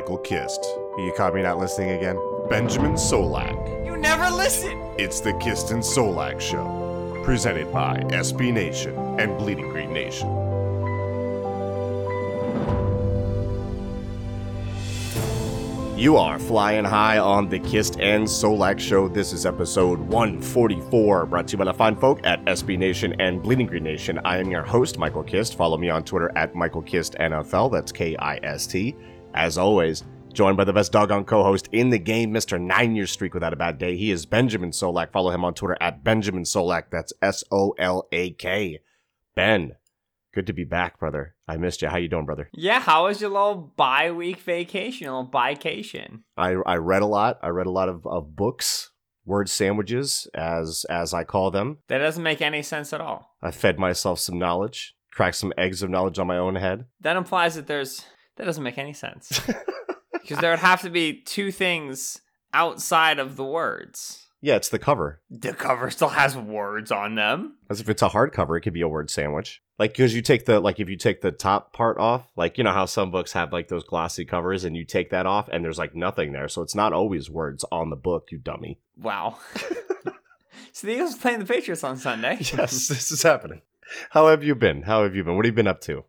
[0.00, 0.64] Michael Kist.
[0.96, 2.18] You caught me not listening again?
[2.48, 3.84] Benjamin Solak.
[3.84, 4.70] You never listen.
[4.96, 7.20] It's the Kist and Solak Show.
[7.22, 10.26] Presented by SB Nation and Bleeding Green Nation.
[15.98, 19.06] You are flying high on the Kist and Solak Show.
[19.06, 23.42] This is episode 144, brought to you by the fine folk at SB Nation and
[23.42, 24.18] Bleeding Green Nation.
[24.24, 25.58] I am your host, Michael Kist.
[25.58, 27.70] Follow me on Twitter at Michael Kist NFL.
[27.70, 28.96] That's K I S T.
[29.34, 32.60] As always, joined by the best doggone co-host in the game, Mr.
[32.60, 33.96] Nine Year Streak Without a Bad Day.
[33.96, 35.12] He is Benjamin Solak.
[35.12, 36.84] Follow him on Twitter at Benjamin Solak.
[36.90, 38.80] That's S-O-L-A-K.
[39.34, 39.72] Ben,
[40.34, 41.34] good to be back, brother.
[41.46, 41.88] I missed you.
[41.88, 42.50] How you doing, brother?
[42.52, 46.24] Yeah, how was your little bi-week vacation, your little vacation?
[46.36, 47.38] I, I read a lot.
[47.42, 48.90] I read a lot of, of books,
[49.24, 51.78] word sandwiches, as as I call them.
[51.88, 53.36] That doesn't make any sense at all.
[53.40, 56.86] I fed myself some knowledge, cracked some eggs of knowledge on my own head.
[57.00, 58.04] That implies that there's
[58.40, 59.40] that doesn't make any sense.
[60.22, 62.20] Because there would have to be two things
[62.52, 64.26] outside of the words.
[64.40, 65.20] Yeah, it's the cover.
[65.28, 67.56] The cover still has words on them.
[67.68, 69.60] As if it's a hardcover, it could be a word sandwich.
[69.78, 72.64] Like because you take the like if you take the top part off, like you
[72.64, 75.64] know how some books have like those glossy covers, and you take that off, and
[75.64, 78.28] there's like nothing there, so it's not always words on the book.
[78.30, 78.78] You dummy.
[78.96, 79.38] Wow.
[80.72, 82.38] so the Eagles playing the Patriots on Sunday.
[82.40, 83.62] Yes, this is happening.
[84.10, 84.82] How have you been?
[84.82, 85.36] How have you been?
[85.36, 86.04] What have you been up to?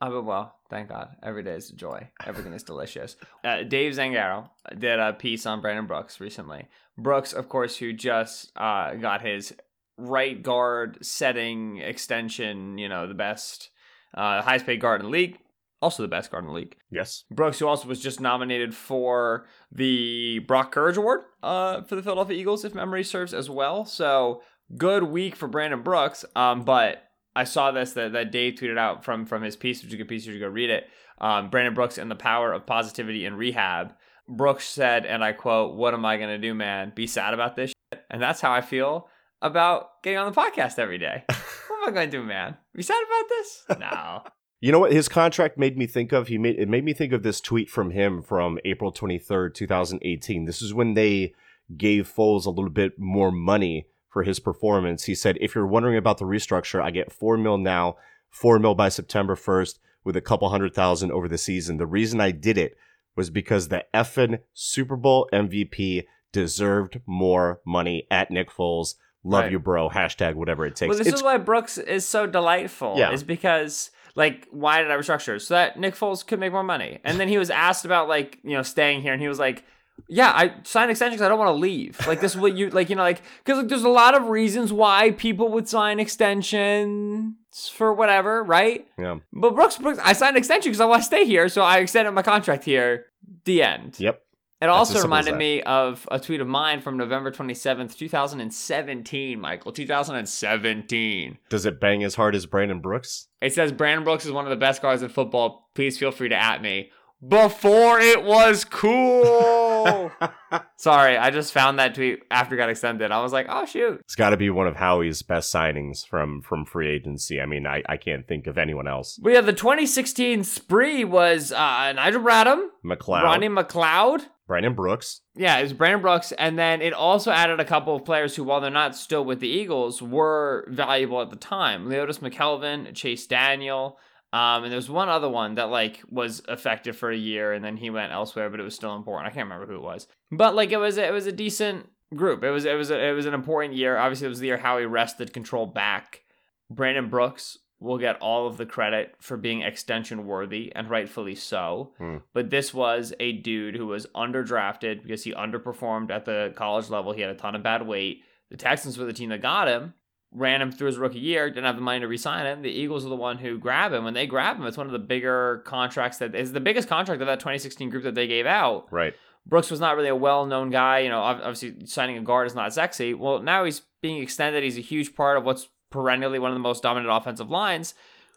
[0.00, 0.56] I've been well.
[0.70, 1.10] Thank God.
[1.22, 2.08] Every day is a joy.
[2.24, 3.16] Everything is delicious.
[3.42, 6.68] Uh, Dave Zangaro did a piece on Brandon Brooks recently.
[6.98, 9.54] Brooks, of course, who just uh, got his
[9.96, 13.70] right guard setting extension, you know, the best,
[14.14, 15.38] uh, highest paid guard in the league,
[15.80, 16.76] also the best guard in the league.
[16.90, 17.24] Yes.
[17.30, 22.36] Brooks, who also was just nominated for the Block Courage Award uh, for the Philadelphia
[22.36, 23.86] Eagles, if memory serves as well.
[23.86, 24.42] So
[24.76, 26.26] good week for Brandon Brooks.
[26.36, 27.02] Um, but
[27.34, 29.96] I saw this that, that Dave tweeted out from from his piece, which is a
[29.96, 30.26] good piece.
[30.26, 30.88] You should go read it.
[31.20, 33.94] Um, Brandon Brooks and the power of positivity in rehab.
[34.28, 36.92] Brooks said, and I quote, "What am I gonna do, man?
[36.94, 38.04] Be sad about this?" Shit?
[38.10, 39.08] And that's how I feel
[39.42, 41.24] about getting on the podcast every day.
[41.28, 42.56] what am I gonna do, man?
[42.74, 43.64] Be sad about this?
[43.78, 44.22] No.
[44.62, 46.28] You know what his contract made me think of?
[46.28, 50.44] He made it made me think of this tweet from him from April 23rd, 2018.
[50.44, 51.32] This is when they
[51.78, 55.04] gave Foles a little bit more money for his performance.
[55.04, 57.96] He said, if you're wondering about the restructure, I get four mil now,
[58.28, 61.76] four mil by September 1st, with a couple hundred thousand over the season.
[61.78, 62.76] The reason I did it
[63.16, 68.94] was because the effing Super Bowl MVP deserved more money at Nick Foles.
[69.22, 69.52] Love Right.
[69.52, 69.90] you, bro.
[69.90, 70.88] Hashtag whatever it takes.
[70.88, 72.94] Well, this It's- is why Brooks is so delightful.
[72.96, 73.12] Yeah.
[73.12, 76.98] Is because like why did I restructure so that Nick Foles could make more money?
[77.04, 79.64] And then he was asked about like you know staying here, and he was like,
[80.08, 82.06] "Yeah, I sign extension because I don't want to leave.
[82.06, 84.28] Like this, is what you like, you know, like because like, there's a lot of
[84.28, 87.34] reasons why people would sign extensions
[87.72, 88.86] for whatever, right?
[88.98, 89.18] yeah.
[89.32, 92.12] But Brooks, Brooks, I signed extension because I want to stay here, so I extended
[92.12, 93.06] my contract here.
[93.44, 93.98] The end.
[93.98, 94.22] Yep.
[94.62, 99.72] It also reminded me of a tweet of mine from November 27th, 2017, Michael.
[99.72, 101.38] 2017.
[101.48, 103.28] Does it bang as hard as Brandon Brooks?
[103.40, 105.70] It says Brandon Brooks is one of the best guards in football.
[105.74, 106.90] Please feel free to at me.
[107.26, 109.59] Before it was cool.
[110.76, 113.10] Sorry, I just found that tweet after it got extended.
[113.10, 114.00] I was like, oh shoot.
[114.00, 117.40] It's got to be one of Howie's best signings from from free agency.
[117.40, 119.18] I mean, I, I can't think of anyone else.
[119.22, 124.26] But yeah, the 2016 spree was uh, Nigel Bradham, McLeod, Ronnie McLeod.
[124.50, 125.20] Brandon Brooks.
[125.36, 128.42] Yeah, it was Brandon Brooks, and then it also added a couple of players who,
[128.42, 131.86] while they're not still with the Eagles, were valuable at the time.
[131.86, 133.96] Leodis McKelvin, Chase Daniel,
[134.32, 137.76] um, and was one other one that like was effective for a year, and then
[137.76, 139.26] he went elsewhere, but it was still important.
[139.26, 142.44] I can't remember who it was, but like it was it was a decent group.
[142.44, 143.96] It was it was a, it was an important year.
[143.96, 146.22] Obviously, it was the year Howie wrested control back.
[146.70, 151.92] Brandon Brooks will get all of the credit for being extension worthy, and rightfully so.
[151.98, 152.18] Hmm.
[152.32, 157.12] But this was a dude who was underdrafted because he underperformed at the college level.
[157.12, 158.22] He had a ton of bad weight.
[158.50, 159.94] The Texans were the team that got him,
[160.32, 162.62] ran him through his rookie year, didn't have the money to re-sign him.
[162.62, 164.04] The Eagles are the one who grab him.
[164.04, 167.20] When they grab him, it's one of the bigger contracts that is the biggest contract
[167.20, 168.86] of that 2016 group that they gave out.
[168.92, 169.14] Right.
[169.46, 171.00] Brooks was not really a well-known guy.
[171.00, 173.14] You know, obviously signing a guard is not sexy.
[173.14, 174.62] Well, now he's being extended.
[174.62, 177.94] He's a huge part of what's perennially one of the most dominant offensive lines.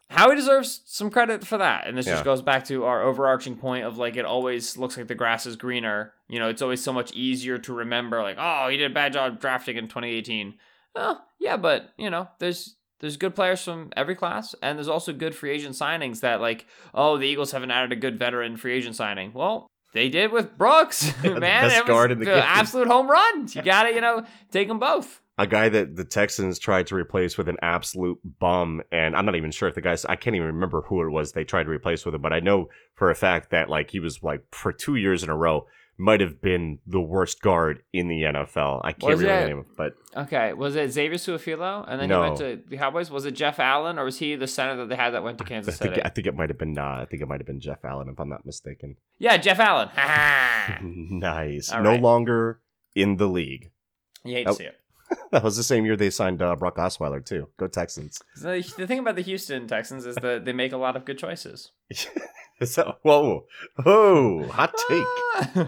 [0.09, 1.87] Howie deserves some credit for that.
[1.87, 2.13] And this Yeah.
[2.13, 5.45] just goes back to our overarching point of like it always looks like the grass
[5.45, 6.13] is greener.
[6.27, 9.13] You know, it's always so much easier to remember like, oh, he did a bad
[9.13, 10.55] job drafting in 2018.
[10.95, 15.11] Well, yeah, but you know, there's there's good players from every class, and there's also
[15.13, 18.73] good free agent signings that like, oh, the Eagles haven't added a good veteran free
[18.73, 19.33] agent signing.
[19.33, 21.69] Well, they did with Brooks, the man.
[21.69, 22.41] best guard in the game.
[22.43, 23.47] absolute home run.
[23.53, 25.21] You gotta, you know, take them both.
[25.37, 29.35] a guy that the Texans tried to replace with an absolute bum, and I'm not
[29.35, 31.69] even sure if the guys I can't even remember who it was they tried to
[31.69, 34.71] replace with him, but I know for a fact that like he was like for
[34.71, 35.65] two years in a row
[36.03, 38.81] might have been the worst guard in the NFL.
[38.83, 39.41] I can't Was remember it?
[39.43, 42.21] the name, of but Okay, was it Xavier Su'a-Filo, and then No.
[42.21, 43.09] he went to the Cowboys?
[43.09, 45.43] Was it Jeff Allen, or was he the center that they had that went to
[45.45, 46.05] I Kansas think City?
[46.05, 48.09] I think it might have been uh, I think it might have been Jeff Allen
[48.09, 48.97] if I'm not mistaken.
[49.17, 49.89] yeah, Jeff Allen.
[50.81, 51.71] Nice.
[51.71, 52.59] All no longer
[52.95, 53.71] in the league.
[54.23, 54.53] You hate to Oh.
[54.53, 54.79] see it.
[55.31, 57.49] That was the same year they signed uh, Brock Osweiler too.
[57.57, 58.21] Go Texans.
[58.35, 61.17] The, the thing about the Houston Texans is that they make a lot of good
[61.17, 61.71] choices.
[62.63, 63.45] so, whoa,
[63.83, 65.65] whoa, hot take.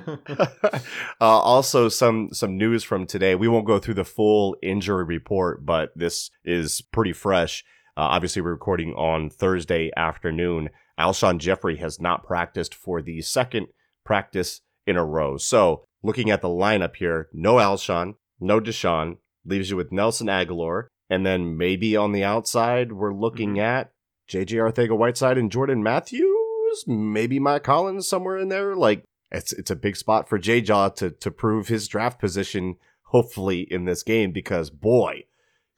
[0.70, 0.76] uh,
[1.20, 3.34] also, some some news from today.
[3.34, 7.64] We won't go through the full injury report, but this is pretty fresh.
[7.98, 10.70] Uh, obviously, we're recording on Thursday afternoon.
[11.00, 13.68] Alshon Jeffery has not practiced for the second
[14.04, 15.38] practice in a row.
[15.38, 20.88] So, looking at the lineup here, no Alshon, no DeSean, leaves you with Nelson Agholor,
[21.10, 23.62] and then maybe on the outside, we're looking mm-hmm.
[23.62, 23.92] at
[24.30, 28.76] JJ Arcega-Whiteside and Jordan Matthews, maybe Mack Hollins somewhere in there.
[28.76, 32.76] Like it's it's a big spot for J Jaw to to prove his draft position,
[33.04, 35.26] hopefully in this game, because boy,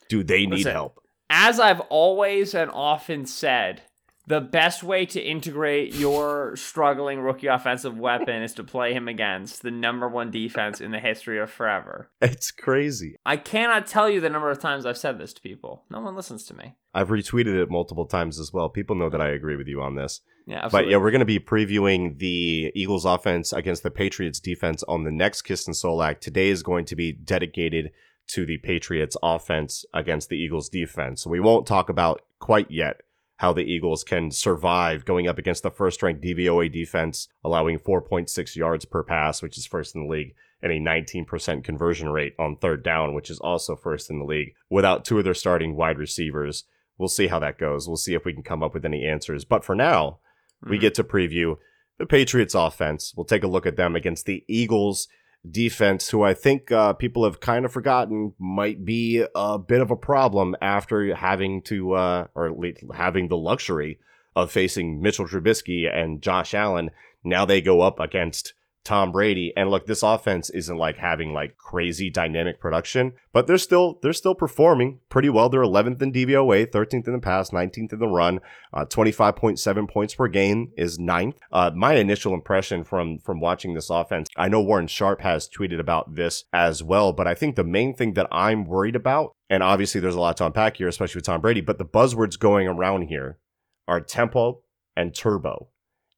[0.09, 0.99] do they need Listen, help.
[1.29, 3.81] As I've always and often said,
[4.27, 9.61] the best way to integrate your struggling rookie offensive weapon is to play him against
[9.61, 12.09] the number one defense in the history of forever.
[12.21, 13.15] It's crazy.
[13.25, 15.85] I cannot tell you the number of times I've said this to people.
[15.89, 16.75] No one listens to me.
[16.93, 18.67] I've retweeted it multiple times as well.
[18.67, 20.19] People know that I agree with you on this.
[20.45, 24.83] Yeah, But yeah, we're going to be previewing the Eagles offense against the Patriots defense
[24.83, 26.19] on the next Kist and Solak.
[26.19, 27.91] Today is going to be dedicated
[28.27, 31.21] to the Patriots offense against the Eagles defense.
[31.21, 33.01] So we won't talk about quite yet
[33.37, 38.55] how the Eagles can survive going up against the first ranked DVOA defense, allowing 4.6
[38.55, 42.57] yards per pass, which is first in the league, and a 19% conversion rate on
[42.57, 45.99] third down, which is also first in the league, without two of their starting wide
[45.99, 46.63] receivers.
[46.97, 47.87] We'll see how that goes.
[47.87, 49.45] We'll see if we can come up with any answers.
[49.45, 50.19] But for now,
[50.67, 50.81] we Mhm.
[50.81, 51.57] get to preview
[51.99, 53.13] the Patriots offense.
[53.15, 55.07] We'll take a look at them against the Eagles
[55.49, 59.91] defense, who I think uh, people have kind of forgotten might be a bit of
[59.91, 63.99] a problem after having to, uh, or at least having the luxury
[64.35, 66.91] of facing Mitchell Trubisky and Josh Allen.
[67.23, 68.53] Now they go up against
[68.87, 69.51] Tom Brady.
[69.57, 74.13] And look, this offense isn't like having like crazy dynamic production, but they're still they're
[74.13, 75.49] still performing pretty well.
[75.49, 78.39] They're 11th in DVOA, 13th in the pass, 19th in the run.
[78.73, 81.35] Uh, 25.7 points per game is ninth.
[81.51, 85.81] Uh, my initial impression from from watching this offense, I know Warren Sharp has tweeted
[85.81, 89.61] about this as well, but I think the main thing that I'm worried about, and
[89.61, 92.67] obviously there's a lot to unpack here, especially with Tom Brady, but the buzzwords going
[92.69, 93.37] around here
[93.85, 94.61] are tempo
[94.95, 95.67] and turbo.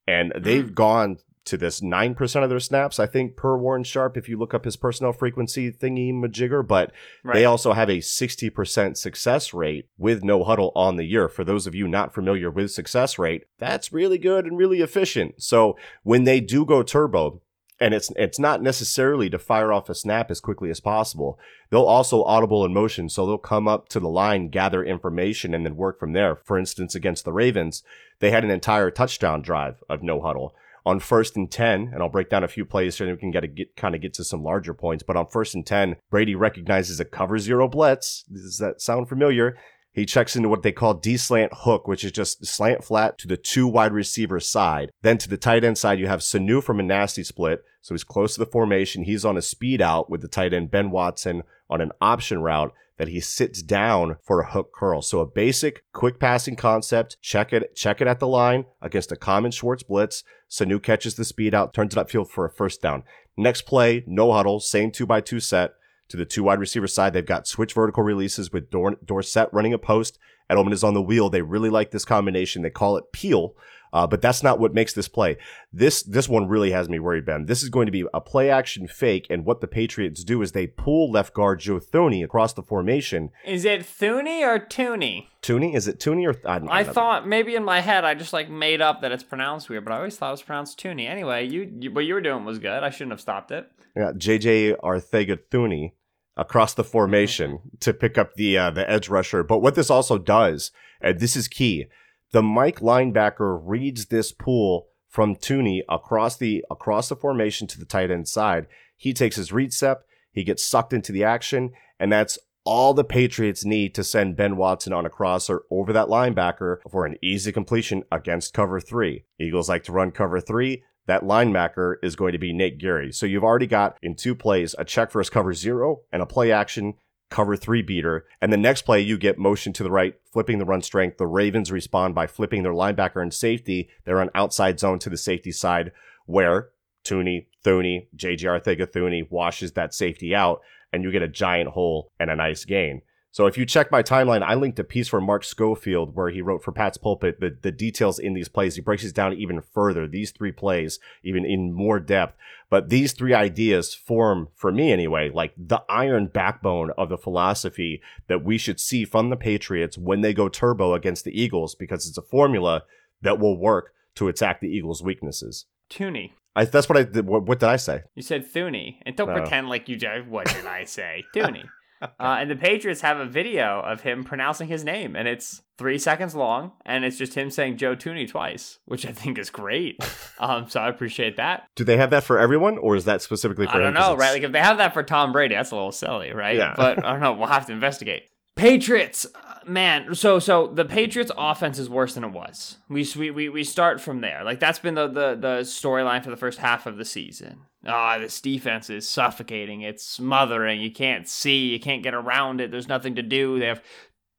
[0.07, 1.17] And they've gone
[1.49, 4.65] to this 9% of their snaps, I think, per Warren Sharp, if you look up
[4.65, 6.65] his personnel frequency thingy majigger.
[6.65, 6.91] But
[7.23, 7.33] Right.
[7.33, 11.27] they also have a 60% success rate with no huddle on the year.
[11.27, 15.41] For those of you not familiar with success rate, that's really good and really efficient.
[15.41, 17.41] So when they do go turbo,
[17.81, 21.39] and it's it's not necessarily to fire off a snap as quickly as possible.
[21.69, 25.65] They'll also audible in motion, so they'll come up to the line, gather information, and
[25.65, 26.35] then work from there.
[26.35, 27.81] For instance, against the Ravens,
[28.19, 30.53] they had an entire touchdown drive of no huddle
[30.89, 33.43] on first and 10, and I'll break down a few plays so we can get,
[33.43, 35.03] a, get kind of get to some larger points.
[35.03, 38.23] But on first and 10, Brady recognizes a cover zero blitz.
[38.23, 39.55] Does that sound familiar?
[39.91, 43.27] He checks into what they call D slant hook, which is just slant flat to
[43.27, 44.91] the two wide receiver side.
[45.03, 47.63] Then to the tight end side, you have Sanu from a nasty split.
[47.81, 49.03] So he's close to the formation.
[49.03, 52.73] He's on a speed out with the tight end Ben Watson on an option route
[52.99, 55.01] that he sits down for a hook curl.
[55.01, 57.17] So a basic quick passing concept.
[57.21, 60.23] Check it, check it at the line against a common Schwartz blitz.
[60.51, 63.03] Sanu catches the speed out, turns it upfield for a first down.
[63.37, 65.71] Next play, no huddle, same two by two set.
[66.09, 69.73] To the two wide receiver side, they've got switch vertical releases with Dor- Dorsett running
[69.73, 70.19] a post.
[70.51, 71.29] Edelman is on the wheel.
[71.29, 72.63] They really like this combination.
[72.63, 73.53] They call it peel,
[73.93, 75.37] uh, but that's not what makes this play.
[75.71, 77.45] This this one really has me worried, Ben.
[77.45, 80.51] This is going to be a play action fake, and what the Patriots do is
[80.51, 83.29] they pull left guard Joe Thuney across the formation.
[83.45, 85.27] Is it Thuney or Tooney?
[85.41, 86.91] Tooney, is it Tooney or I, don't I know.
[86.91, 89.93] thought maybe in my head I just like made up that it's pronounced weird, but
[89.93, 91.07] I always thought it was pronounced Tooney.
[91.07, 92.83] Anyway, you, you what you were doing was good.
[92.83, 93.69] I shouldn't have stopped it.
[93.95, 95.93] yeah, JJ Arcega Thuney
[96.37, 99.43] across the formation to pick up the uh, the edge rusher.
[99.43, 101.87] But what this also does, and this is key,
[102.31, 107.85] The Mike linebacker reads this pull from Tooney across the across the formation to the
[107.85, 108.67] tight end side.
[108.95, 113.03] He takes his read step, he gets sucked into the action, and that's all the
[113.03, 117.51] Patriots need to send Ben Watson on a crosser over that linebacker for an easy
[117.51, 119.25] completion against cover three.
[119.39, 120.83] Eagles like to run cover three.
[121.07, 123.11] That linebacker is going to be Nate Gerry.
[123.11, 126.51] So you've already got in two plays a check his cover zero and a play
[126.51, 126.93] action
[127.29, 128.25] cover three beater.
[128.41, 131.17] And the next play, you get motion to the right, flipping the run strength.
[131.17, 133.89] The Ravens respond by flipping their linebacker and safety.
[134.05, 135.91] They're on outside zone to the safety side
[136.25, 136.69] where
[137.05, 142.11] Tooney, Thuney, JJ Arcega Thuney washes that safety out and you get a giant hole
[142.19, 143.01] and a nice gain.
[143.31, 146.41] So if you check my timeline, I linked a piece from Mark Schofield where he
[146.41, 148.73] wrote for Pat's Pulpit the, the details in these plays.
[148.75, 152.35] He breaks these down even further, these three plays, even in more depth.
[152.71, 158.01] But these three ideas form, for me anyway, like the iron backbone of the philosophy
[158.27, 162.07] that we should see from the Patriots when they go turbo against the Eagles, because
[162.07, 162.83] it's a formula
[163.21, 165.65] that will work to attack the Eagles' weaknesses.
[165.89, 166.31] Tooney.
[166.55, 167.27] I, that's what I did.
[167.27, 168.01] What, what did I say?
[168.15, 168.97] You said Thuney.
[169.05, 169.35] And don't No.
[169.35, 170.27] pretend like you did.
[170.27, 171.25] What did I say?
[171.35, 171.65] Tooney.
[172.01, 175.97] Uh, and the Patriots have a video of him pronouncing his name, and it's three
[175.97, 179.97] seconds long, and it's just him saying Joe Tooney twice, which I think is great.
[180.39, 181.67] um, so I appreciate that.
[181.75, 184.31] Do they have that for everyone, or is that specifically for I don't know, right?
[184.31, 186.55] Like if they have that for Tom Brady, that's a little silly, right?
[186.55, 186.73] Yeah.
[186.75, 187.33] But I don't know.
[187.33, 188.29] We'll have to investigate.
[188.55, 190.13] Patriots, uh, man.
[190.15, 192.77] So so the Patriots' offense is worse than it was.
[192.89, 194.43] We we we, we start from there.
[194.43, 197.61] Like that's been the the the storyline for the first half of the season.
[197.85, 199.81] Ah, this defense is suffocating.
[199.81, 200.81] It's smothering.
[200.81, 201.69] You can't see.
[201.69, 202.71] You can't get around it.
[202.71, 203.57] There's nothing to do.
[203.59, 203.81] They have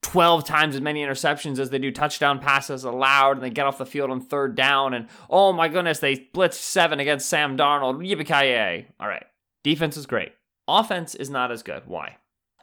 [0.03, 3.79] 12 times as many interceptions as they do touchdown passes allowed, and they get off
[3.79, 4.93] the field on third down.
[4.95, 8.07] And oh my goodness, they blitzed seven against Sam Darnold.
[8.07, 9.25] Yippee All right.
[9.65, 10.33] Defense is great.
[10.69, 11.83] Offense is not as good.
[11.87, 12.17] Why?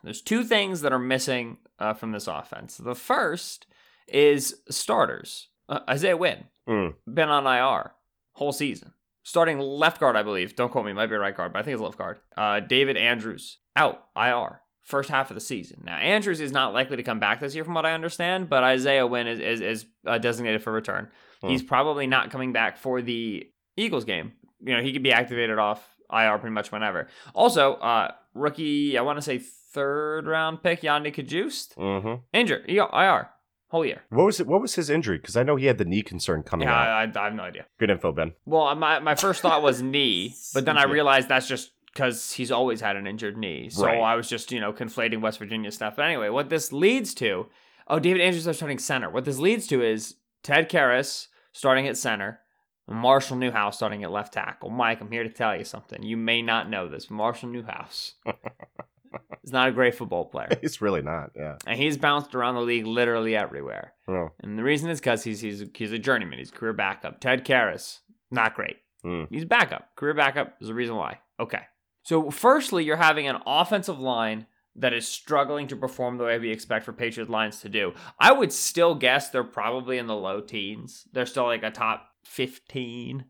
[0.04, 2.78] There's two things that are missing uh, from this offense.
[2.78, 3.66] The first
[4.08, 5.50] is starters.
[5.68, 6.96] Uh, Isaiah Wynn, Mm.
[7.12, 7.94] been on IR
[8.34, 8.94] whole season.
[9.28, 10.56] Starting left guard, I believe.
[10.56, 12.20] Don't quote me, might be right guard, but I think it's left guard.
[12.38, 15.82] Uh, David Andrews out IR first half of the season.
[15.86, 18.64] Now Andrews is not likely to come back this year, from what I understand, but
[18.64, 21.10] Isaiah Wynn is is, is uh, designated for return.
[21.42, 21.50] Hmm.
[21.50, 24.32] He's probably not coming back for the Eagles game.
[24.62, 27.10] You know, he could be activated off IR pretty much whenever.
[27.36, 32.14] Also, uh, rookie, I want to say third round pick Yodny Cajuste Mm-hmm.
[32.32, 32.64] injured.
[32.70, 33.30] IR
[33.70, 34.02] whole year.
[34.10, 34.48] What was it?
[34.48, 35.18] What was his injury?
[35.18, 36.88] Because I know he had the knee concern coming Yeah, out.
[36.88, 37.66] I, I, I have no idea.
[37.80, 38.34] Good info, Ben.
[38.46, 42.52] Well, my my first thought was knee, but then I realized that's just because he's
[42.52, 43.70] always had an injured knee.
[43.70, 44.00] So Right.
[44.00, 45.96] I was just you know conflating West Virginia stuff.
[45.96, 47.48] But anyway, what this leads to?
[47.88, 49.10] Oh, David Andrews is starting center.
[49.10, 52.42] What this leads to is Ted Karras starting at center.
[52.90, 54.70] Marshall Newhouse starting at left tackle.
[54.70, 56.04] Mike, I'm here to tell you something.
[56.04, 57.10] You may not know this.
[57.10, 58.14] Marshall Newhouse
[59.44, 60.50] is not a great football player.
[60.62, 61.32] He's really not.
[61.36, 61.58] Yeah.
[61.66, 63.94] And he's bounced around the league literally everywhere.
[64.08, 64.30] Oh.
[64.42, 66.40] And the reason is because he's, he's, he's a journeyman.
[66.40, 67.20] He's a career backup.
[67.20, 68.00] Ted Karras,
[68.32, 68.78] not great.
[69.04, 69.24] Hmm.
[69.30, 69.96] He's backup.
[69.96, 71.20] Career backup is the reason why.
[71.40, 71.62] Okay.
[72.04, 74.48] So, firstly, you're having an offensive line
[74.78, 77.94] that is struggling to perform the way we expect for Patriots lines to do.
[78.20, 81.08] I would still guess they're probably in the low teens.
[81.12, 83.26] They're still like a top 15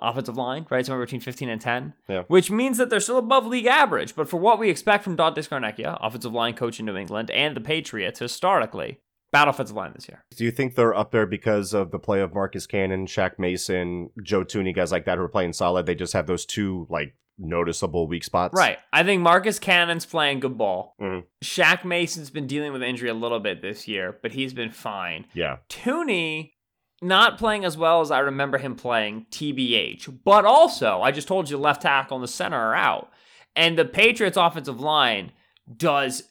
[0.00, 0.84] offensive line, right?
[0.84, 1.94] Somewhere between 15 and 10.
[2.08, 2.22] Yeah.
[2.28, 4.14] Which means that they're still above league average.
[4.16, 7.56] But for what we expect from Dante Scarnecchia, offensive line coach in New England, and
[7.56, 9.00] the Patriots historically,
[9.32, 10.24] bad offensive line this year.
[10.36, 14.10] Do you think they're up there because of the play of Marcus Cannon, Shaq Mason,
[14.22, 15.86] Joe Tooney, guys like that who are playing solid?
[15.86, 18.54] They just have those two like noticeable weak spots.
[18.56, 18.78] Right.
[18.92, 20.94] I think Marcus Cannon's playing good ball.
[21.00, 21.24] Mhm.
[21.42, 25.26] Shaq Mason's been dealing with injury a little bit this year, but he's been fine.
[25.34, 25.56] Yeah.
[25.68, 26.52] Tooney
[27.02, 30.20] not playing as well as I remember him playing, TBH.
[30.24, 33.10] But also, I just told you left tackle and the center are out.
[33.56, 35.32] And the Patriots offensive line
[35.76, 36.24] does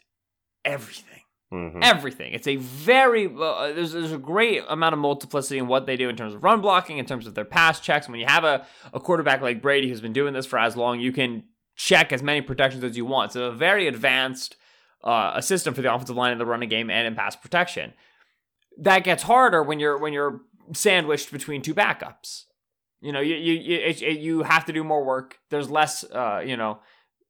[0.65, 1.21] everything.
[1.51, 2.33] hmm Everything.
[2.33, 6.09] It's a very uh, there's there's a great amount of multiplicity in what they do
[6.09, 8.09] in terms of run blocking, in terms of their pass checks.
[8.09, 10.99] When you have a, a quarterback like Brady who's been doing this for as long,
[10.99, 11.43] you can
[11.75, 13.31] check as many protections as you want.
[13.31, 14.55] So a very advanced
[15.03, 17.93] uh, a system for the offensive line in the running game and in pass protection.
[18.79, 20.41] That gets harder when you're when you're
[20.71, 22.43] sandwiched between two backups.
[23.01, 25.37] You know, you you you, it, it- you have to do more work.
[25.49, 26.79] There's less, uh, you know,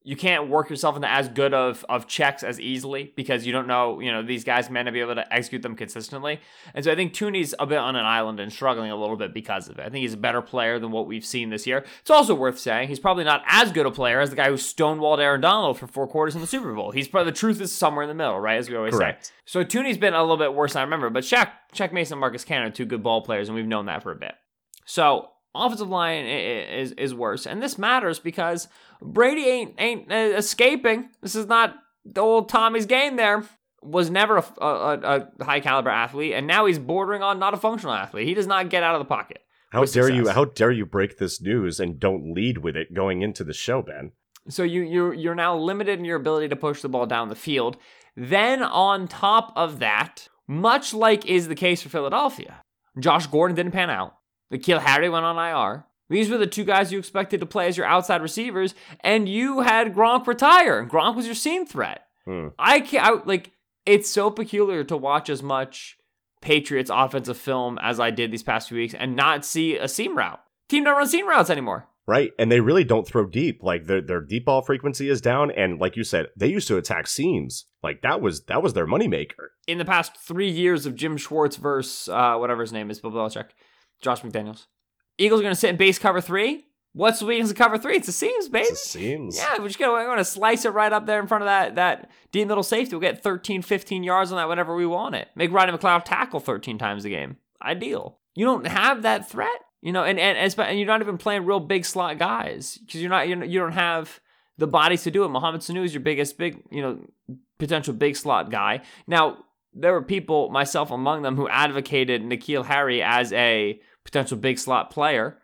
[0.05, 3.67] you can't work yourself into as good of of checks as easily because you don't
[3.67, 6.41] know, you know, these guys may not be able to execute them consistently.
[6.73, 9.33] And so I think Tooney's a bit on an island and struggling a little bit
[9.33, 9.85] because of it.
[9.85, 11.85] I think he's a better player than what we've seen this year.
[12.01, 14.55] It's also worth saying he's probably not as good a player as the guy who
[14.55, 16.91] stonewalled Aaron Donald for four quarters in the Super Bowl.
[16.91, 18.57] He's probably the truth is somewhere in the middle, right?
[18.57, 19.27] As we always Correct.
[19.27, 19.33] say.
[19.45, 22.43] So Tooney's been a little bit worse than I remember, but Shaq, Shaq Mason, Marcus
[22.43, 24.33] Cannon are two good ball players, and we've known that for a bit.
[24.85, 28.67] So offensive line is is worse, and this matters because
[29.01, 31.09] Brady ain't ain't uh, escaping.
[31.21, 33.43] This is not the old Tommy's game there.
[33.81, 37.57] was never a, a, a high caliber athlete, and now he's bordering on not a
[37.57, 38.27] functional athlete.
[38.27, 39.39] He does not get out of the pocket.
[39.71, 40.29] How dare you?
[40.29, 43.81] How dare you break this news and don't lead with it going into the show,
[43.81, 44.11] Ben?
[44.47, 47.35] So you you're you're now limited in your ability to push the ball down the
[47.35, 47.77] field.
[48.15, 52.61] Then on top of that, much like is the case for Philadelphia,
[52.99, 54.15] Josh Gordon didn't pan out.
[54.51, 55.85] N'Keal Harry went on IR.
[56.13, 59.61] These were the two guys you expected to play as your outside receivers, and you
[59.61, 60.79] had Gronk retire.
[60.79, 62.05] and Gronk was your seam threat.
[62.25, 62.49] Hmm.
[62.59, 63.51] I can't I, like.
[63.85, 65.97] It's so peculiar to watch as much
[66.39, 70.17] Patriots offensive film as I did these past few weeks and not see a seam
[70.17, 70.39] route.
[70.69, 71.87] Team don't run seam routes anymore.
[72.05, 73.63] Right, and they really don't throw deep.
[73.63, 76.77] Like their their deep ball frequency is down, and like you said, they used to
[76.77, 77.65] attack seams.
[77.81, 79.47] Like that was that was their moneymaker.
[79.67, 83.11] in the past three years of Jim Schwartz versus uh, whatever his name is, Bill
[83.11, 83.49] Belichick,
[84.01, 84.67] Josh McDaniels.
[85.17, 86.65] Eagles are going to sit in base cover three.
[86.93, 87.95] What's the weakness of cover three?
[87.95, 88.67] It's the seams, baby.
[88.67, 89.37] It's the seams.
[89.37, 91.75] Yeah, we're just gonna, we're gonna slice it right up there in front of that
[91.75, 92.95] that deep middle safety.
[92.95, 95.27] We'll get 13, 15 yards on that whenever we want it.
[95.35, 97.37] Make Rodney McLeod tackle 13 times a game.
[97.63, 98.19] Ideal.
[98.35, 99.49] You don't have that threat,
[99.81, 103.01] you know, and and, and, and you're not even playing real big slot guys because
[103.01, 104.19] you're not you're, you don't have
[104.59, 105.29] the bodies to do it.
[105.29, 106.99] Mohamed Sanu is your biggest big, you know,
[107.57, 108.81] potential big slot guy.
[109.07, 114.59] Now there were people, myself among them, who advocated N'Keal Harry as a potential big
[114.59, 115.37] slot player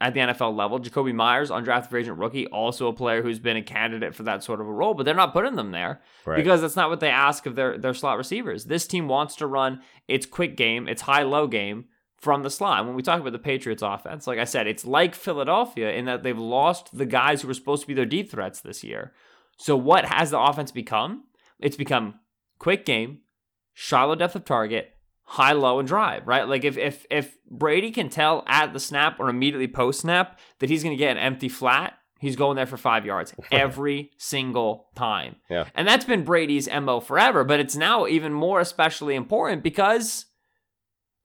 [0.00, 0.78] at the NFL level.
[0.80, 4.42] Jakobi Meyers, undrafted free agent rookie, also a player who's been a candidate for that
[4.42, 6.36] sort of a role, but they're not putting them there Right.
[6.36, 8.64] because that's not what they ask of their, their slot receivers.
[8.64, 11.84] This team wants to run its quick game, its high low game
[12.16, 12.78] from the slot.
[12.78, 16.06] And when we talk about the Patriots offense, like I said, it's like Philadelphia in
[16.06, 19.12] that they've lost the guys who were supposed to be their deep threats this year.
[19.58, 21.24] So what has the offense become?
[21.58, 22.14] It's become
[22.58, 23.18] quick game,
[23.74, 24.94] shallow depth of target,
[25.34, 26.48] high low and drive, right?
[26.48, 30.68] Like if if if Brady can tell at the snap or immediately post snap that
[30.70, 34.88] he's going to get an empty flat, he's going there for 5 yards every single
[34.96, 35.36] time.
[35.48, 35.66] Yeah.
[35.76, 40.26] And that's been Brady's MO forever, but it's now even more especially important because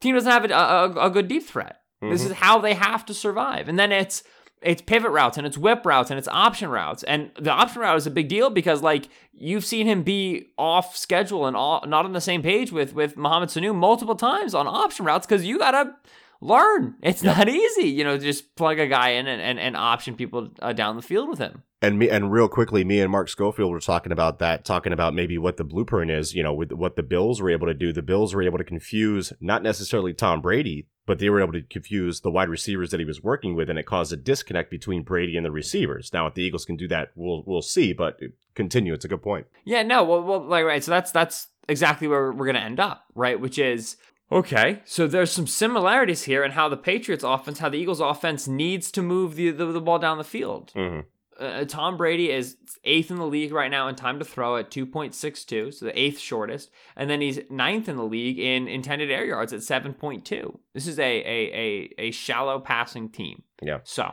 [0.02, 1.78] team doesn't have a, a, a good deep threat.
[2.02, 2.26] This Mhm.
[2.28, 3.68] is how they have to survive.
[3.68, 4.22] And then it's
[4.62, 7.04] it's pivot routes and it's whip routes and it's option routes.
[7.04, 10.98] And the option route is a big deal because like you've seen him be off
[10.98, 14.68] schedule and all, not on the same page with with Mohamed Sanu multiple times on
[14.68, 15.96] option routes because you gotta
[16.42, 16.96] learn.
[17.02, 20.50] It's not easy, you know, just plug a guy in and, and, and option people
[20.62, 21.64] uh, down the field with him.
[21.86, 25.14] And me and real quickly, me and Mark Schofield were talking about that, talking about
[25.14, 26.34] maybe what the blueprint is.
[26.34, 27.94] You know, with what the Bills were able to do.
[27.94, 31.62] The Bills were able to confuse not necessarily Tom Brady, but they were able to
[31.62, 35.04] confuse the wide receivers that he was working with, and it caused a disconnect between
[35.04, 36.12] Brady and the receivers.
[36.12, 37.94] Now, if the Eagles can do that, we'll we'll see.
[37.94, 38.20] But
[38.56, 38.94] continue.
[38.94, 39.46] It's a good point.
[39.64, 40.84] Yeah, no, well, well, like right.
[40.84, 43.40] So that's that's exactly where we're gonna end up, right?
[43.40, 43.98] Which is
[44.32, 44.82] okay.
[44.86, 48.92] So there's some similarities here in how the Patriots offense, how the Eagles offense needs
[48.92, 50.72] to move the the, the ball down the field.
[50.76, 51.02] hmm
[51.40, 54.72] Uh, Tom Brady is eighth in the league right now in time to throw at
[54.72, 59.26] 2.62, so the eighth shortest, and then he's ninth in the league in intended air
[59.26, 60.58] yards at 7.2.
[60.74, 63.44] This is a a a, a shallow passing team.
[63.62, 63.80] Yeah.
[63.84, 64.12] So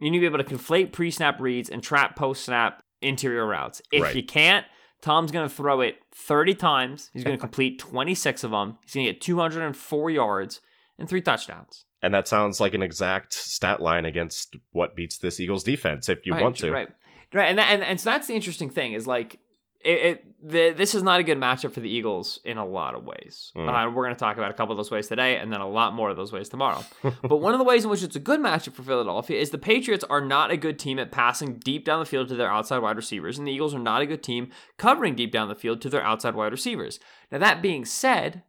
[0.00, 3.80] you need to be able to conflate pre-snap reads and trap post-snap interior routes.
[3.90, 4.14] If Right.
[4.16, 4.66] you can't,
[5.00, 7.10] Tom's going to throw it 30 times.
[7.14, 8.76] He's going to complete 26 of them.
[8.84, 10.60] He's going to get 204 yards
[10.98, 11.85] and three touchdowns.
[12.02, 16.26] And that sounds like an exact stat line against what beats this Eagles defense, if
[16.26, 16.70] you right, want to.
[16.70, 16.88] Right.
[17.32, 17.48] Right.
[17.48, 19.40] And, that, and and so that's the interesting thing is like
[19.86, 22.94] it, it the, this is not a good matchup for the Eagles in a lot
[22.94, 23.52] of ways.
[23.56, 23.68] Mm.
[23.68, 25.68] Uh, we're going to talk about a couple of those ways today, and then a
[25.68, 26.84] lot more of those ways tomorrow.
[27.02, 29.58] but one of the ways in which it's a good matchup for Philadelphia is the
[29.58, 32.78] Patriots are not a good team at passing deep down the field to their outside
[32.78, 35.80] wide receivers, and the Eagles are not a good team covering deep down the field
[35.82, 37.00] to their outside wide receivers.
[37.30, 38.42] Now that being said,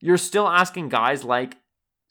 [0.00, 1.56] you're still asking guys like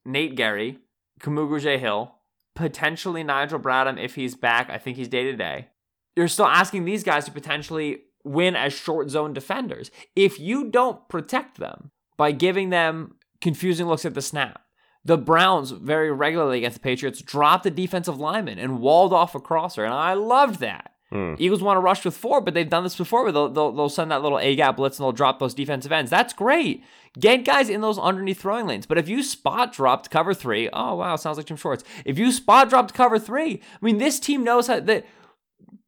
[0.05, 0.79] Nate Gerry,
[1.19, 2.13] Kamu Grugier-Hill,
[2.55, 4.69] potentially Nigel Bradham if he's back.
[4.69, 5.69] I think he's day to day.
[6.15, 9.91] You're still asking these guys to potentially win as short zone defenders.
[10.15, 14.61] If you don't protect them by giving them confusing looks at the snap,
[15.03, 19.39] the Browns very regularly against the Patriots dropped the defensive lineman and walled off a
[19.39, 20.92] crosser, and I loved that.
[21.13, 21.35] Hmm.
[21.37, 23.87] Eagles want to rush with four, but they've done this before where they'll, they'll, they'll
[23.87, 26.09] send that little A gap blitz and they'll drop those defensive ends.
[26.09, 26.83] That's great.
[27.19, 28.87] Get guys in those underneath throwing lanes.
[28.87, 31.83] But if you spot dropped cover three, oh, wow, sounds like Jim Schwartz.
[32.03, 35.05] If you spot dropped cover three, I mean, this team knows how that.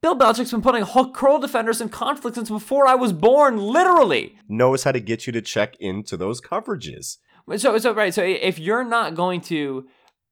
[0.04, 4.38] Bill Belichick's been putting hook curl defenders in conflict since before I was born, literally.
[4.48, 7.18] Knows how to get you to check into those coverages.
[7.58, 8.14] So, so right.
[8.14, 9.88] So if you're not going to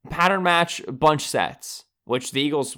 [0.08, 2.76] pattern match bunch sets, which the Eagles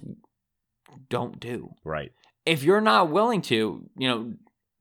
[1.09, 2.13] don't do, Right.
[2.45, 4.35] if you're not willing to, you know,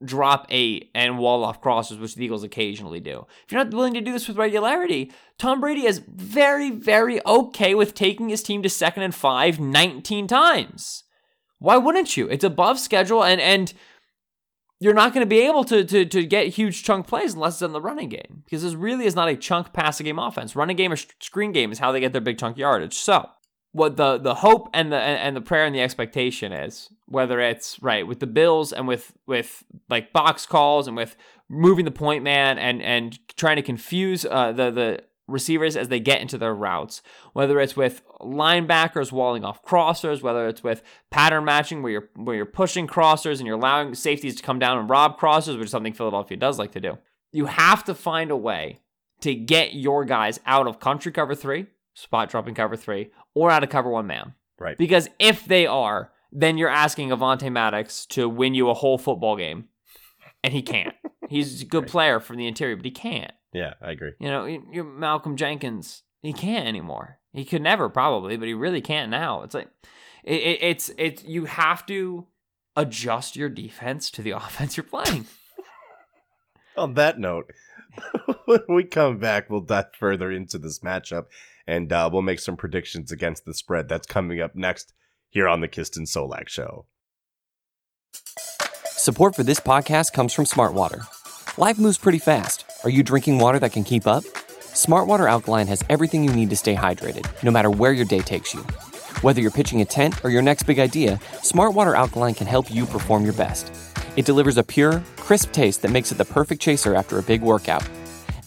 [0.04, 3.94] drop eight and wall off crosses, which the Eagles occasionally do, if you're not willing
[3.94, 8.62] to do this with regularity, Tom Brady is very, very okay with taking his team
[8.64, 11.04] to second and five 19 times.
[11.60, 12.28] Why wouldn't you?
[12.28, 13.74] It's above schedule and and
[14.82, 17.62] you're not going to be able to, to to get huge chunk plays unless it's
[17.62, 20.56] in the running game because this really is not a chunk passing game offense.
[20.56, 22.96] Running game or screen game is how they get their big chunk yardage.
[22.96, 23.30] So
[23.76, 27.78] what the the hope and the and the prayer and the expectation is whether it's
[27.84, 31.18] right with the Bills and with with like box calls and with
[31.50, 36.00] moving the point man and and trying to confuse uh, the the receivers as they
[36.00, 37.02] get into their routes,
[37.34, 42.38] whether it's with linebackers walling off crossers, whether it's with pattern matching where you're where
[42.38, 45.72] you're pushing crossers and you're allowing safeties to come down and rob crossers, which is
[45.72, 46.98] something Philadelphia does like to do.
[47.34, 48.80] You have to find a way
[49.20, 53.64] to get your guys out of country cover 3, spot dropping cover 3, or out
[53.64, 54.34] of cover 1 man.
[54.58, 54.78] Right.
[54.78, 59.38] Because if they are, then you're asking Avonte Maddox to win you a whole football
[59.38, 59.66] game.
[60.44, 60.94] And he can't.
[61.30, 61.92] He's a good right.
[61.92, 63.32] player from the interior, but he can't.
[63.54, 64.12] Yeah, I agree.
[64.20, 66.04] You know, you're Malcolm Jenkins.
[66.22, 67.20] He can't anymore.
[67.34, 69.44] He could never probably, but he really can't now.
[69.44, 69.70] It's like
[70.24, 72.28] it, it, it's it's you have to
[72.76, 75.26] adjust your defense to the offense you're playing.
[76.78, 77.52] On that note,
[78.46, 81.26] when we come back, we'll dive further into this matchup
[81.68, 83.88] and uh, we'll make some predictions against the spread.
[83.88, 84.94] That's coming up next
[85.30, 86.86] here on the Kist and Solak Show.
[88.88, 91.06] Support for this podcast comes from Smartwater.
[91.58, 92.66] Life moves pretty fast.
[92.84, 94.24] Are you drinking water that can keep up?
[94.74, 98.54] Smartwater Alkaline has everything you need to stay hydrated, no matter where your day takes
[98.54, 98.62] you.
[99.22, 102.86] Whether you're pitching a tent or your next big idea, Smartwater Alkaline can help you
[102.86, 103.72] perform your best.
[104.18, 107.42] It delivers a pure, crisp taste that makes it the perfect chaser after a big
[107.42, 107.88] workout.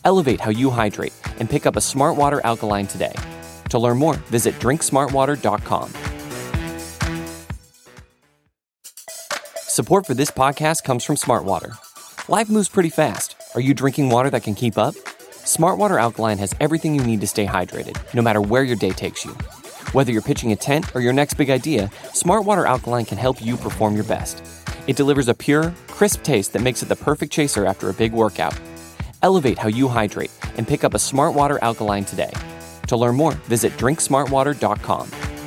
[0.04, 3.14] Elevate how you hydrate and pick up a Smartwater Alkaline today.
[3.70, 5.92] To learn more, visit drinksmartwater.com.
[9.68, 11.78] Support for this podcast comes from Smartwater.
[12.28, 13.36] Life moves pretty fast.
[13.54, 14.94] Are you drinking water that can keep up?
[14.94, 19.24] Smartwater Alkaline has everything you need to stay hydrated, no matter where your day takes
[19.24, 19.30] you.
[19.92, 23.56] Whether you're pitching a tent or your next big idea, Smartwater Alkaline can help you
[23.56, 24.42] perform your best.
[24.86, 28.12] It delivers a pure, crisp taste that makes it the perfect chaser after a big
[28.12, 28.58] workout.
[29.22, 32.32] Elevate how you hydrate and pick up a Smartwater Alkaline today.
[32.88, 35.37] To learn more, visit drinksmartwater.com.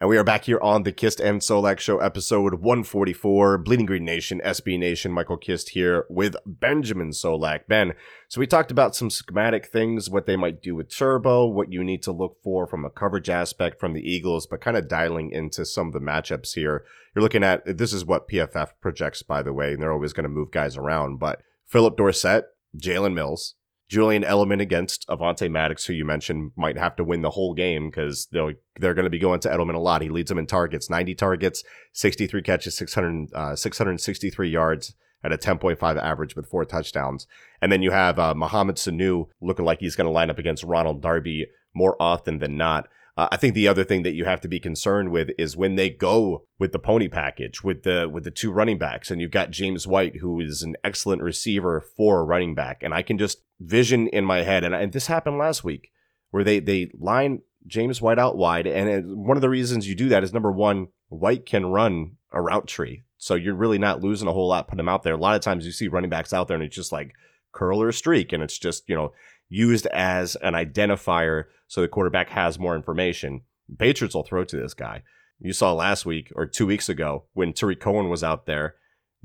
[0.00, 4.04] And we are back here on the Kist and Solak Show, episode 144, Bleeding Green
[4.04, 5.10] Nation, SB Nation.
[5.10, 7.66] Michael Kist here with Benjamin Solak.
[7.66, 7.94] Ben,
[8.28, 11.82] so we talked about some schematic things, what they might do with Turbo, what you
[11.82, 15.32] need to look for from a coverage aspect from the Eagles, but kind of dialing
[15.32, 16.84] into some of the matchups here.
[17.16, 20.22] You're looking at this is what PFF projects, by the way, and they're always going
[20.22, 22.44] to move guys around, but Phillip Dorsett,
[22.80, 23.56] Jalen Mills,
[23.88, 27.88] Julian Edelman against Avonte Maddox, who you mentioned might have to win the whole game
[27.88, 30.02] because they're they're going to be going to Edelman a lot.
[30.02, 35.38] He leads them in targets, 90 targets, 63 catches, 600, uh, 663 yards at a
[35.38, 37.26] 10.5 average with four touchdowns.
[37.60, 40.62] And then you have uh, Mohamed Sanu looking like he's going to line up against
[40.62, 42.88] Ronald Darby more often than not.
[43.16, 45.74] Uh, I think the other thing that you have to be concerned with is when
[45.74, 49.32] they go with the pony package with the with the two running backs, and you've
[49.32, 53.18] got James White, who is an excellent receiver for a running back, and I can
[53.18, 55.90] just vision in my head, and, and this happened last week,
[56.30, 59.94] where they they line James White out wide, and it, one of the reasons you
[59.94, 64.02] do that is number one, White can run a route tree, so you're really not
[64.02, 65.14] losing a whole lot putting him out there.
[65.14, 67.14] A lot of times you see running backs out there, and it's just like
[67.52, 69.12] curl or streak, and it's just you know
[69.48, 73.42] used as an identifier so the quarterback has more information.
[73.78, 75.02] Patriots will throw to this guy.
[75.38, 78.74] You saw last week or two weeks ago when Tarik Cohen was out there,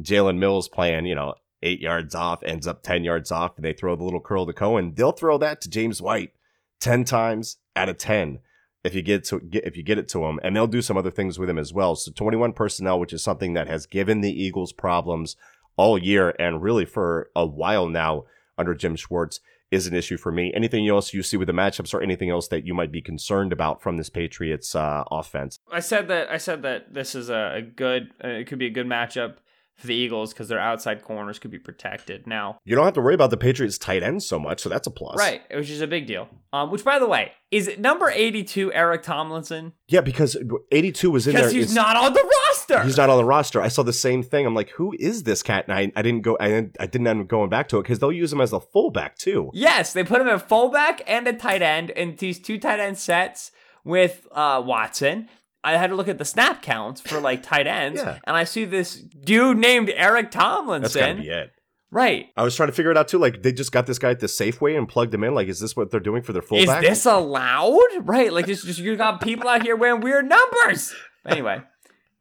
[0.02, 3.73] Jalen Mills playing, you know, eight yards off, ends up 10 yards off, and they
[3.73, 4.93] throw the little curl to Cohen.
[4.95, 6.34] They'll throw that to James White
[6.80, 8.39] 10 times out of 10
[8.84, 10.97] if you get to get if you get it to him, and they'll do some
[10.97, 11.95] other things with him as well.
[11.95, 15.38] So 21 personnel, which is something that has given the Eagles problems
[15.78, 18.26] all year and really for a while now
[18.58, 19.39] under Jim Schwartz
[19.71, 20.52] is an issue for me.
[20.54, 23.52] Anything else you see with the matchups, or anything else that you might be concerned
[23.52, 25.58] about from this Patriots uh, offense?
[25.71, 28.12] I said that I said that this is a, good.
[28.23, 29.38] Uh, it could be a good matchup
[29.76, 32.28] for the Eagles because their outside corners could be protected.
[32.28, 34.88] Now you don't have to worry about the Patriots tight ends so much, so that's
[34.88, 35.42] a plus, right?
[35.54, 36.28] Which is a big deal.
[36.52, 39.74] Um, which by the way is number eighty-two Eric Tomlinson.
[39.88, 40.38] Yeah, because
[40.72, 41.44] eighty-two was in there.
[41.44, 42.84] Because he's not on the roster.
[42.84, 43.62] He's not on the roster.
[43.62, 44.46] I saw the same thing.
[44.46, 45.66] I'm like, who is this cat?
[45.68, 46.38] And I, I didn't go.
[46.40, 48.54] I didn't, I didn't end up going back to it because they'll use him as
[48.54, 49.50] a fullback too.
[49.54, 52.98] Yes, they put him at fullback and a tight end in these two tight end
[52.98, 53.52] sets
[53.84, 55.30] with uh, Watson.
[55.63, 58.19] I had to look at the snap counts for like tight ends, yeah.
[58.26, 60.82] and I see this dude named Eric Tomlinson.
[60.82, 61.52] That's gotta be it.
[61.93, 62.30] Right.
[62.36, 63.19] I was trying to figure it out too.
[63.19, 65.36] Like they just got this guy at the Safeway and plugged him in.
[65.36, 66.84] Like, is this what they're doing for their fullback?
[66.84, 67.80] Is this allowed?
[68.02, 68.34] Right.
[68.34, 70.93] Like, just, just you got people out here wearing weird numbers.
[71.26, 71.62] Anyway,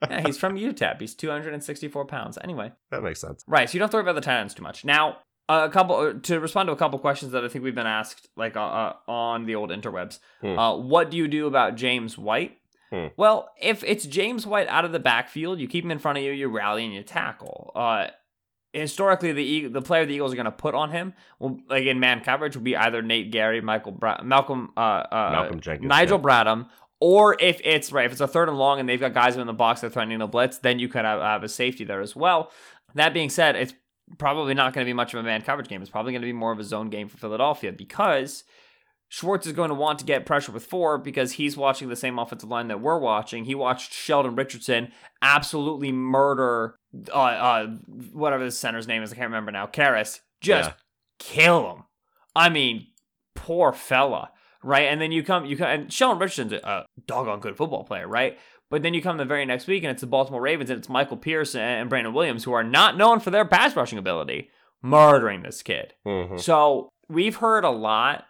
[0.09, 1.01] yeah, he's from UTEP.
[1.01, 2.39] He's 264 pounds.
[2.45, 3.43] Anyway, that makes sense.
[3.49, 3.69] Right.
[3.69, 4.85] So you don't have to worry about the tight ends too much.
[4.85, 7.87] Now, a couple uh, to respond to a couple questions that I think we've been
[7.87, 10.19] asked, like uh, uh, on the old interwebs.
[10.41, 10.59] Hmm.
[10.59, 12.59] Uh, what do you do about James White?
[12.93, 13.07] Hmm.
[13.17, 16.25] Well, if it's James White out of the backfield, you keep him in front of
[16.25, 17.73] you, you rally and you tackle.
[17.75, 18.09] Uh,
[18.75, 22.01] historically, the the player the Eagles are going to put on him, will, like in
[22.01, 26.19] man coverage, will be either Nate Gerry, Michael Bra- Malcolm, uh, uh, Malcolm Jenkins, Nigel
[26.19, 26.25] yeah.
[26.25, 26.69] Bradham,
[27.01, 29.47] or if it's right, if it's a third and long and they've got guys in
[29.47, 32.03] the box that are threatening the blitz, then you could have, have a safety there
[32.03, 32.51] as well.
[32.95, 33.75] That being said, it's
[34.19, 35.81] probably not going to be much of a man coverage game.
[35.81, 38.45] It's probably going to be more of a zone game for Philadelphia because
[39.15, 42.19] Schwartz is going to want to get pressure with four because he's watching the same
[42.19, 43.45] offensive line that we're watching.
[43.45, 46.77] He watched Sheldon Richardson absolutely murder
[47.13, 47.67] uh, uh
[48.15, 49.13] whatever the center's name is.
[49.13, 49.67] I can't remember now.
[49.67, 50.75] Karras just Yeah.
[51.19, 51.83] kill him.
[52.35, 52.87] I mean,
[53.35, 54.31] poor fella,
[54.63, 54.85] right?
[54.85, 58.39] And then you come, you come, and Sheldon Richardson's a, doggone good football player, right?
[58.71, 60.89] But then you come the very next week, and it's the Baltimore Ravens, and it's
[60.89, 64.49] Michael Pierce and, and Brandon Williams, who are not known for their pass rushing ability,
[64.81, 65.93] murdering this kid.
[66.07, 66.41] Mhm.
[66.41, 68.25] So we've heard a lot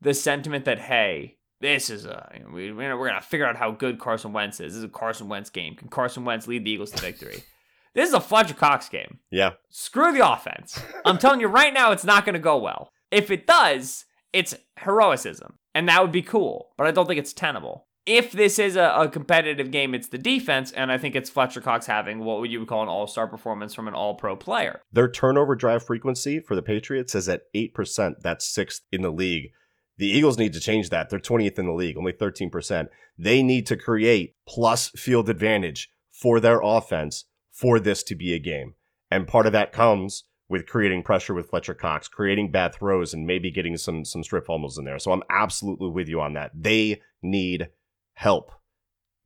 [0.00, 4.32] the sentiment that hey, this is a we, we're gonna figure out how good Carson
[4.32, 4.72] Wentz is.
[4.72, 5.74] This is a Carson Wentz game.
[5.74, 7.44] Can Carson Wentz lead the Eagles to victory?
[7.94, 9.20] this is a Fletcher Cox game.
[9.30, 9.52] Yeah.
[9.70, 10.80] Screw the offense.
[11.04, 12.90] I'm telling you right now, it's not gonna go well.
[13.10, 16.68] If it does, it's heroicism, and that would be cool.
[16.76, 17.86] But I don't think it's tenable.
[18.04, 21.60] If this is a, a competitive game, it's the defense, and I think it's Fletcher
[21.60, 24.80] Cox having what would you would call an all-star performance from an all-pro player.
[24.92, 28.14] Their turnover drive frequency for the Patriots is at 8%.
[28.22, 29.50] That's sixth in the league.
[29.98, 31.08] The Eagles need to change that.
[31.08, 32.88] They're 20th in the league, only 13%.
[33.18, 38.38] They need to create plus field advantage for their offense for this to be a
[38.38, 38.74] game.
[39.10, 43.26] And part of that comes with creating pressure with Fletcher Cox, creating bad throws, and
[43.26, 44.98] maybe getting some some strip fumbles in there.
[44.98, 46.52] So I'm absolutely with you on that.
[46.54, 47.68] They need
[48.14, 48.52] help.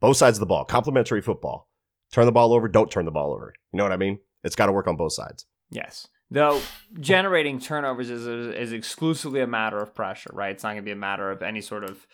[0.00, 1.68] Both sides of the ball, complementary football.
[2.12, 3.52] Turn the ball over, don't turn the ball over.
[3.72, 4.18] You know what I mean?
[4.42, 5.46] It's got to work on both sides.
[5.70, 6.08] Yes.
[6.30, 6.60] Though
[7.00, 10.52] generating turnovers is, is exclusively a matter of pressure, right?
[10.52, 12.06] It's not going to be a matter of any sort of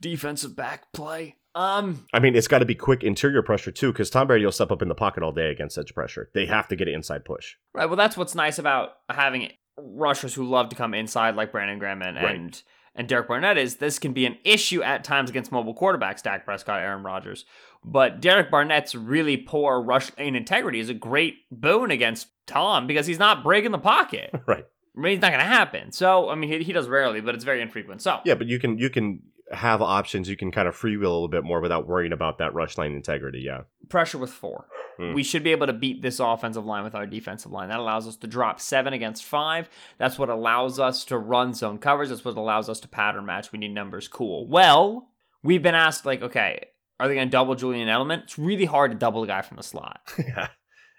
[0.00, 1.36] defensive back play.
[1.54, 4.52] Um, I mean, it's got to be quick interior pressure too, because Tom Brady will
[4.52, 6.30] step up in the pocket all day against edge pressure.
[6.34, 7.56] They have to get an inside push.
[7.74, 7.86] right.
[7.86, 12.02] Well, that's what's nice about having rushers who love to come inside, like Brandon Graham
[12.02, 12.34] and Right.
[12.34, 12.62] and,
[12.94, 13.58] and Derek Barnett.
[13.58, 17.44] Is this can be an issue at times against mobile quarterbacks, Dak Prescott, Aaron Rodgers.
[17.84, 23.06] But Derek Barnett's really poor rush lane integrity is a great boon against Tom because
[23.06, 24.30] he's not breaking the pocket.
[24.46, 24.64] Right.
[24.94, 25.90] I mean, it's not going to happen.
[25.90, 28.02] So, I mean, he, he does rarely, but it's very infrequent.
[28.02, 30.28] So, Yeah, but you can you can have options.
[30.28, 32.92] You can kind of freewheel a little bit more without worrying about that rush line
[32.92, 33.40] integrity.
[33.40, 33.62] Yeah.
[33.88, 34.66] pressure with four.
[34.98, 35.14] Hmm.
[35.14, 37.70] We should be able to beat this offensive line with our defensive line.
[37.70, 39.70] That allows us to drop seven against five.
[39.96, 42.10] That's what allows us to run zone covers.
[42.10, 43.50] That's what allows us to pattern match.
[43.52, 44.08] We need numbers.
[44.08, 44.46] Cool.
[44.46, 45.08] Well,
[45.42, 46.66] we've been asked, like, okay,
[47.00, 48.24] are they going to double Julian Edelman?
[48.24, 50.00] It's really hard to double a guy from the slot.
[50.18, 50.48] yeah.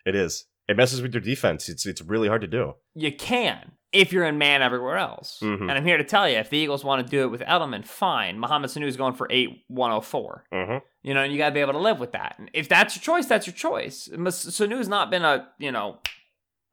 [0.05, 0.45] It is.
[0.67, 1.67] It messes with your defense.
[1.69, 2.75] It's it's really hard to do.
[2.95, 5.39] You can if you're in man everywhere else.
[5.43, 5.61] Mhm.
[5.61, 7.85] And I'm here to tell you, if the Eagles want to do it with Edelman,
[7.85, 8.39] fine.
[8.39, 10.45] Mohamed Sanu is going for 8 104.
[10.51, 10.77] Mm-hmm.
[11.03, 12.35] You know, and you got to be able to live with that.
[12.39, 14.09] And if that's your choice, that's your choice.
[14.11, 15.99] Sanu's not been a, you know,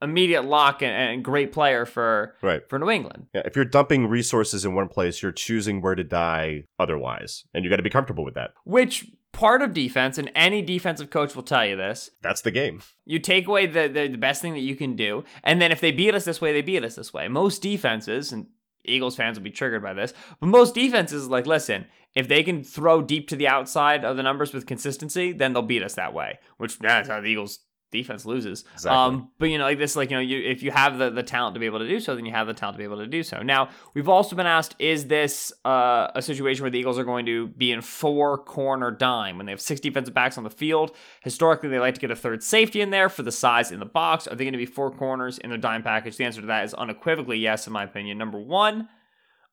[0.02, 2.62] immediate lock and, and great player for Right.
[2.70, 3.26] for New England.
[3.34, 3.42] Yeah.
[3.44, 7.70] If you're dumping resources in one place, you're choosing where to die otherwise, and you
[7.70, 8.52] got to be comfortable with that.
[8.64, 12.82] Which part of defense, and any defensive coach will tell you this, That's the game.
[13.04, 15.80] you take away the, the, the best thing that you can do, and then if
[15.80, 17.28] they beat us this way, they beat us this way.
[17.28, 18.46] Most defenses, and
[18.84, 22.64] Eagles fans will be triggered by this, but most defenses like, listen, if they can
[22.64, 26.12] throw deep to the outside of the numbers with consistency, then they'll beat us that
[26.12, 26.38] way.
[26.56, 28.64] Which that's how the Eagles defense loses.
[28.74, 28.96] Exactly.
[28.96, 31.22] Um, but you know, like this, like you know, you if you have the the
[31.22, 32.98] talent to be able to do so, then you have the talent to be able
[32.98, 33.42] to do so.
[33.42, 37.26] Now, we've also been asked, is this uh, a situation where the Eagles are going
[37.26, 40.94] to be in four corner dime when they have six defensive backs on the field?
[41.22, 43.86] Historically, they like to get a third safety in there for the size in the
[43.86, 44.26] box.
[44.26, 46.16] Are they going to be four corners in their dime package?
[46.16, 48.18] The answer to that is unequivocally yes, in my opinion.
[48.18, 48.88] Number one,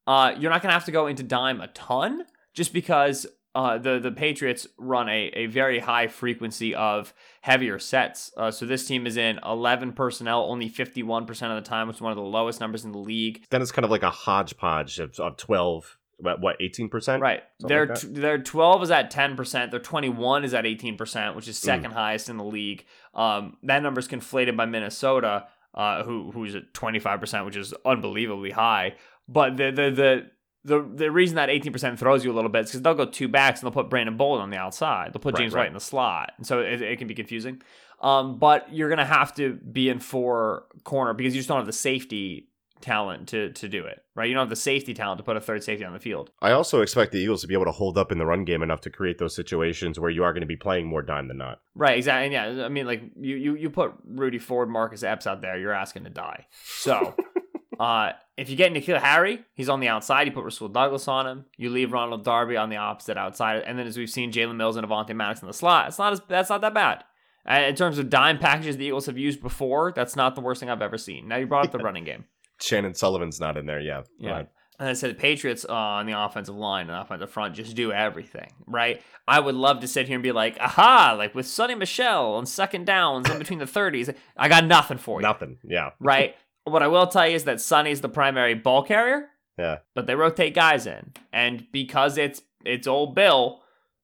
[0.05, 2.23] uh, you're not going to have to go into dime a ton
[2.53, 8.31] just because uh, the the Patriots run a, a very high frequency of heavier sets.
[8.37, 12.01] Uh, so this team is in 11 personnel only 51% of the time, which is
[12.01, 13.43] one of the lowest numbers in the league.
[13.49, 15.97] Then it's kind of like a hodgepodge of, of twelve.
[16.17, 17.19] What what eighteen percent?
[17.19, 17.41] Right.
[17.59, 19.71] Their like t- their 12 is at 10%.
[19.71, 22.85] Their 21 is at 18%, which is second highest in the league.
[23.15, 28.51] Um, that number is conflated by Minnesota, uh, who who's at 25%, which is unbelievably
[28.51, 28.95] high.
[29.27, 30.31] But the the the
[30.67, 33.29] the, the reason that 18% throws you a little bit is because they'll go two
[33.29, 35.13] backs and they'll put Brandon Bolden on the outside.
[35.13, 35.61] They'll put Right, James right.
[35.61, 36.33] White in the slot.
[36.37, 37.61] And so it, it can be confusing.
[38.01, 41.57] Um, but you're going to have to be in four corner because you just don't
[41.57, 42.49] have the safety
[42.81, 44.27] talent to to do it, right?
[44.27, 46.29] You don't have the safety talent to put a third safety on the field.
[46.41, 48.61] I also expect the Eagles to be able to hold up in the run game
[48.61, 51.37] enough to create those situations where you are going to be playing more dime than
[51.37, 51.61] not.
[51.73, 52.25] Right, exactly.
[52.25, 55.57] And yeah, I mean, like you, you, you put Rudy Ford, Marcus Epps out there,
[55.57, 56.45] you're asking to die.
[56.51, 57.15] So,
[57.79, 60.27] uh, if you get N'Keal Harry, he's on the outside.
[60.27, 61.45] You put Rasul Douglas on him.
[61.57, 64.77] You leave Ronald Darby on the opposite outside, and then as we've seen, Jalen Mills
[64.77, 65.87] and Avonte Maddox in the slot.
[65.87, 67.03] It's not as that's not that bad.
[67.49, 70.59] Uh, in terms of dime packages the Eagles have used before, that's not the worst
[70.59, 71.27] thing I've ever seen.
[71.27, 72.25] Now you brought up the running game.
[72.61, 73.79] Shannon Sullivan's not in there.
[73.79, 74.03] Yeah.
[74.19, 74.43] Yeah.
[74.79, 77.91] And I said the Patriots uh, on the offensive line and offensive front just do
[77.91, 79.01] everything, right?
[79.27, 82.45] I would love to sit here and be like, aha, like with Sony Michel on
[82.45, 84.13] second downs in between the 30s.
[84.35, 85.23] I got nothing for you.
[85.23, 85.57] Nothing.
[85.63, 85.91] Yeah.
[85.99, 86.35] Right?
[86.71, 89.29] what I will tell you is that Sony's the primary ball carrier.
[89.57, 89.77] Yeah.
[89.95, 91.13] But they rotate guys in.
[91.33, 93.61] And because it's it's old Bill,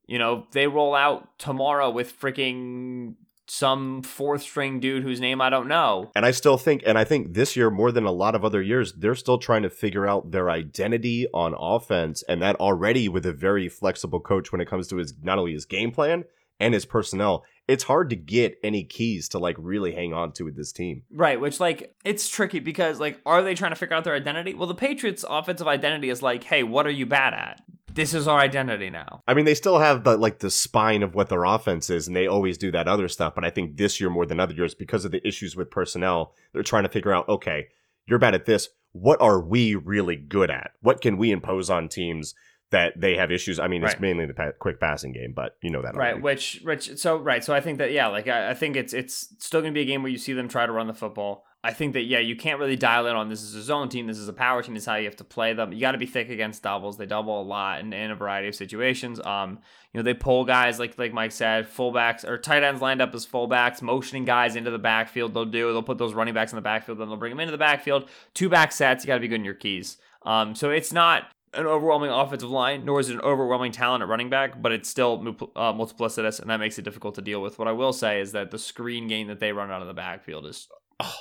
[0.07, 3.15] you know, they roll out tomorrow with freaking
[3.47, 6.11] some fourth string dude whose name I don't know.
[6.15, 8.61] And I still think, and I think this year more than a lot of other
[8.61, 13.25] years, they're still trying to figure out their identity on offense, and that already with
[13.25, 16.23] a very flexible coach when it comes to his not only his game plan
[16.63, 17.43] and his personnel.
[17.67, 21.03] It's hard to get any keys to like really hang on to with this team.
[21.11, 24.53] Right, which like it's tricky because like are they trying to figure out their identity?
[24.53, 27.61] Well, the Patriots offensive identity is like, "Hey, what are you bad at?"
[27.93, 29.21] This is our identity now.
[29.27, 32.15] I mean, they still have the like the spine of what their offense is, and
[32.15, 33.35] they always do that other stuff.
[33.35, 36.33] But I think this year more than other years, because of the issues with personnel,
[36.53, 37.67] they're trying to figure out, okay,
[38.07, 38.69] you're bad at this.
[38.93, 40.71] What are we really good at?
[40.81, 42.35] What can we impose on teams
[42.73, 43.59] that they have issues?
[43.59, 46.21] I mean, it's mainly the pa- quick passing game, but you know that Right, already.
[46.21, 49.33] which which so right, so I think that yeah, like I, I think it's it's
[49.39, 51.45] still gonna be a game where you see them try to run the football.
[51.65, 54.05] I think that yeah, you can't really dial in on this is a zone team,
[54.07, 55.71] this is a power team, this is how you have to play them.
[55.71, 56.97] You got to be thick against doubles.
[56.97, 59.21] They double a lot in, in a variety of situations.
[59.25, 59.59] Um,
[59.93, 63.13] you know they pull guys like like Mike said, fullbacks or tight ends lined up
[63.15, 65.33] as fullbacks, motioning guys into the backfield.
[65.33, 65.71] They'll do.
[65.71, 68.09] They'll put those running backs in the backfield, then they'll bring them into the backfield.
[68.33, 69.03] Two back sets.
[69.05, 69.97] You got to be good in your keys.
[70.25, 74.09] Um, so it's not an overwhelming offensive line, nor is it an overwhelming talent at
[74.09, 75.23] running back, but it's still
[75.55, 77.59] uh, multiplicitous, and that makes it difficult to deal with.
[77.59, 79.93] What I will say is that the screen game that they run out of the
[79.93, 80.67] backfield is
[80.99, 81.15] oh,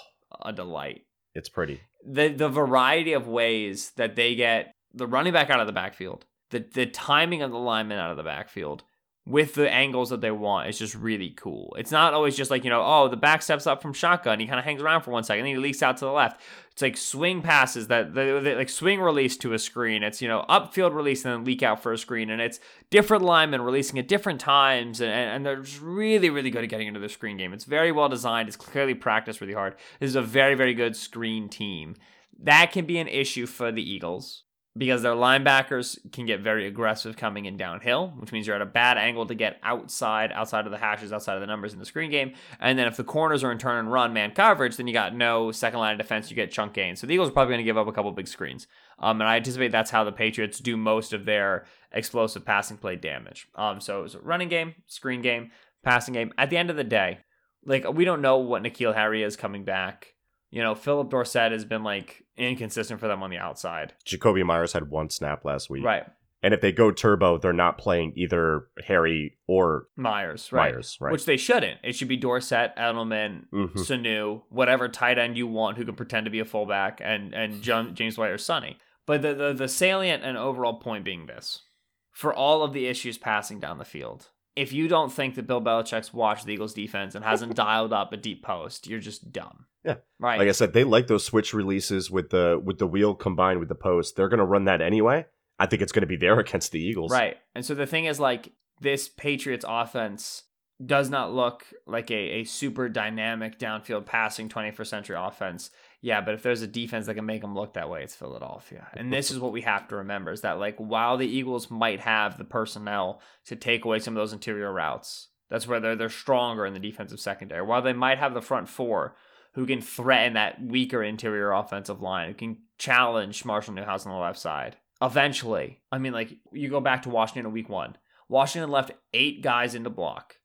[0.44, 1.02] a delight.
[1.34, 1.80] it's pretty.
[2.06, 6.24] The the variety of ways that they get the running back out of the backfield,
[6.50, 8.84] the the timing of the lineman out of the backfield,
[9.24, 11.74] with the angles that they want is just really cool.
[11.78, 14.46] It's not always just like, you know, oh, the back steps up from shotgun, he
[14.46, 16.40] kind of hangs around for one second, then he leaks out to the left.
[16.72, 20.02] It's like swing passes that they, they- like swing release to a screen.
[20.02, 22.30] It's, you know, upfield release and then leak out for a screen.
[22.30, 22.58] And it's
[22.90, 25.00] different linemen releasing at different times.
[25.00, 27.52] And, and they're just really, really good at getting into the screen game.
[27.52, 28.48] It's very well designed.
[28.48, 29.76] It's clearly practiced really hard.
[30.00, 31.94] This is a very, very good screen team.
[32.42, 34.42] That can be an issue for the Eagles
[34.76, 38.66] because their linebackers can get very aggressive coming in downhill, which means you're at a
[38.66, 41.84] bad angle to get outside, outside of the hashes, outside of the numbers in the
[41.84, 42.32] screen game.
[42.58, 45.14] And then if the corners are in turn and run man coverage, then you got
[45.14, 46.30] no second line of defense.
[46.30, 47.00] You get chunk gains.
[47.00, 48.66] So the Eagles are probably going to give up a couple big screens.
[48.98, 52.96] Um, and I anticipate that's how the Patriots do most of their explosive passing play
[52.96, 53.48] damage.
[53.54, 55.50] Um, so it was a running game, screen game,
[55.82, 56.32] passing game.
[56.38, 57.18] At the end of the day,
[57.64, 60.11] like we don't know what N'Keal Harry is coming back.
[60.52, 63.94] You know, Phillip Dorsett has been like inconsistent for them on the outside.
[64.06, 65.82] Jakobi Meyers had one snap last week.
[65.84, 66.04] Right.
[66.44, 70.72] And if they go turbo, they're not playing either Harry or Meyers, right?
[70.72, 71.12] Meyers, right?
[71.12, 71.78] Which they shouldn't.
[71.84, 73.72] It should be Dorsett, Edelman, Mhm.
[73.74, 77.62] Sanu, whatever tight end you want who can pretend to be a fullback, and and
[77.62, 78.76] John, James White or Sony.
[79.06, 81.62] But the, the the salient and overall point being this:
[82.10, 85.62] for all of the issues passing down the field, if you don't think that Bill
[85.62, 89.66] Belichick's watched the Eagles defense and hasn't dialed up a deep post, you're just dumb.
[89.84, 89.96] Yeah.
[90.18, 90.38] Right.
[90.38, 93.68] Like I said, they like those switch releases with the with the wheel combined with
[93.68, 94.16] the post.
[94.16, 95.26] They're going to run that anyway.
[95.58, 97.10] I think it's going to be there against the Eagles.
[97.12, 97.36] Right.
[97.54, 100.44] And so the thing is, like, this Patriots offense
[100.84, 105.70] does not look like a, a super dynamic downfield passing 21st century offense.
[106.00, 108.88] Yeah, but if there's a defense that can make them look that way, it's Philadelphia.
[108.94, 112.00] And this is what we have to remember is that, like, while the Eagles might
[112.00, 116.08] have the personnel to take away some of those interior routes, that's where they're, they're
[116.08, 117.62] stronger in the defensive secondary.
[117.62, 119.14] While they might have the front four
[119.54, 124.18] who can threaten that weaker interior offensive line, who can challenge Marshall Newhouse on the
[124.18, 124.76] left side.
[125.00, 127.96] Eventually, I mean, like you go back to Washington in week one.
[128.28, 130.36] Washington left eight guys into block,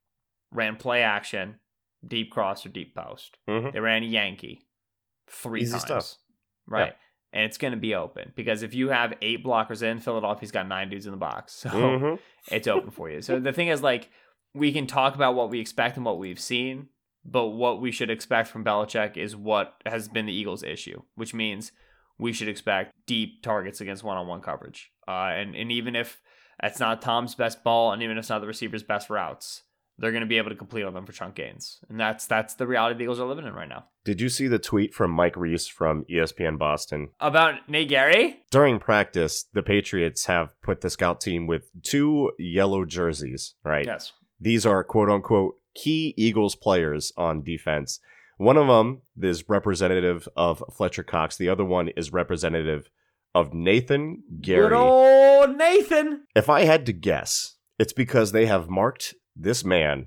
[0.52, 1.56] ran play action,
[2.06, 3.38] deep cross or deep post.
[3.48, 3.72] Mhm.
[3.72, 4.66] They ran Yankee
[5.28, 5.82] three Easy times.
[5.84, 6.14] stuff.
[6.66, 6.94] Right.
[7.32, 10.66] And it's going to be open because if you have eight blockers in, Philadelphia's got
[10.66, 11.52] nine dudes in the box.
[11.62, 12.18] So Mhm.
[12.50, 13.20] it's open for you.
[13.22, 14.10] So the thing is, like,
[14.54, 16.88] we can talk about what we expect and what we've seen,
[17.24, 21.34] but what we should expect from Belichick is what has been the Eagles' issue, which
[21.34, 21.72] means
[22.18, 24.90] we should expect deep targets against one-on-one coverage.
[25.06, 26.20] Uh, and and even if
[26.60, 29.62] that's not Tom's best ball, and even if it's not the receiver's best routes,
[29.98, 32.54] they're going to be able to complete on them for chunk gains, and that's that's
[32.54, 33.86] the reality the Eagles are living in right now.
[34.04, 37.10] Did you see the tweet from Mike Reiss from ESPN Boston?
[37.20, 42.84] About Nate Gerry, During practice, the Patriots have put the scout team with two yellow
[42.84, 43.86] jerseys, right?
[43.86, 48.00] yes, These are quote unquote key Eagles players on defense.
[48.36, 51.36] One of them is representative of Fletcher Cox.
[51.36, 52.88] The other one is representative
[53.34, 54.68] of Nathan Gerry.
[54.68, 56.24] Good old Nathan.
[56.34, 60.06] If I had to guess, it's because they have marked this man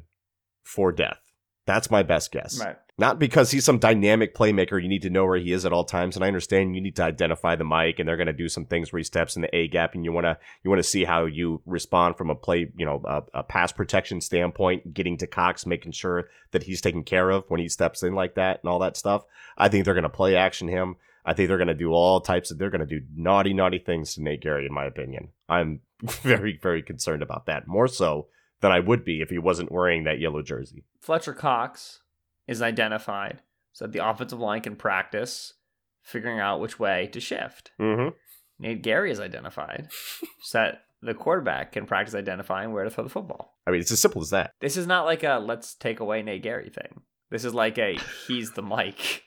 [0.63, 1.19] for death.
[1.65, 2.59] That's my best guess.
[2.59, 2.77] Right.
[3.01, 4.79] Not because he's some dynamic playmaker.
[4.79, 6.15] You need to know where he is at all times.
[6.15, 8.63] And I understand you need to identify the mic, and they're going to do some
[8.63, 10.87] things where he steps in the A gap, and you want to you want to
[10.87, 15.17] see how you respond from a play, you know, a, a pass protection standpoint, getting
[15.17, 18.59] to Cox, making sure that he's taken care of when he steps in like that,
[18.61, 19.25] and all that stuff.
[19.57, 20.95] I think they're going to play action him.
[21.25, 22.59] I think they're going to do all types of.
[22.59, 25.29] They're going to do naughty, naughty things to Nate Gerry, in my opinion.
[25.49, 27.67] I'm very, very concerned about that.
[27.67, 28.27] More so
[28.59, 30.83] than I would be if he wasn't wearing that yellow jersey.
[30.99, 32.00] Fletcher Cox
[32.47, 33.41] is identified
[33.73, 35.53] so that the offensive line can practice
[36.01, 37.71] figuring out which way to shift.
[37.79, 38.09] Mm-hmm.
[38.59, 39.89] Nate Gerry is identified
[40.43, 43.55] so that the quarterback can practice identifying where to throw the football.
[43.65, 44.51] I mean, it's as simple as that.
[44.61, 47.01] This is not like a let's take away Nate Gerry thing.
[47.29, 49.23] This is like a he's the mic.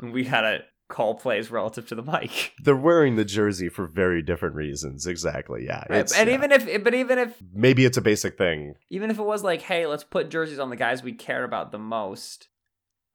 [0.00, 0.60] and we gotta
[0.90, 2.52] call plays relative to the mic.
[2.62, 5.06] They're wearing the jersey for very different reasons.
[5.06, 5.64] Exactly.
[5.64, 5.84] Yeah.
[5.88, 6.34] It's, and yeah.
[6.34, 8.74] even if but even if maybe it's a basic thing.
[8.90, 11.72] even if it was like, hey, let's put jerseys on the guys we care about
[11.72, 12.48] the most.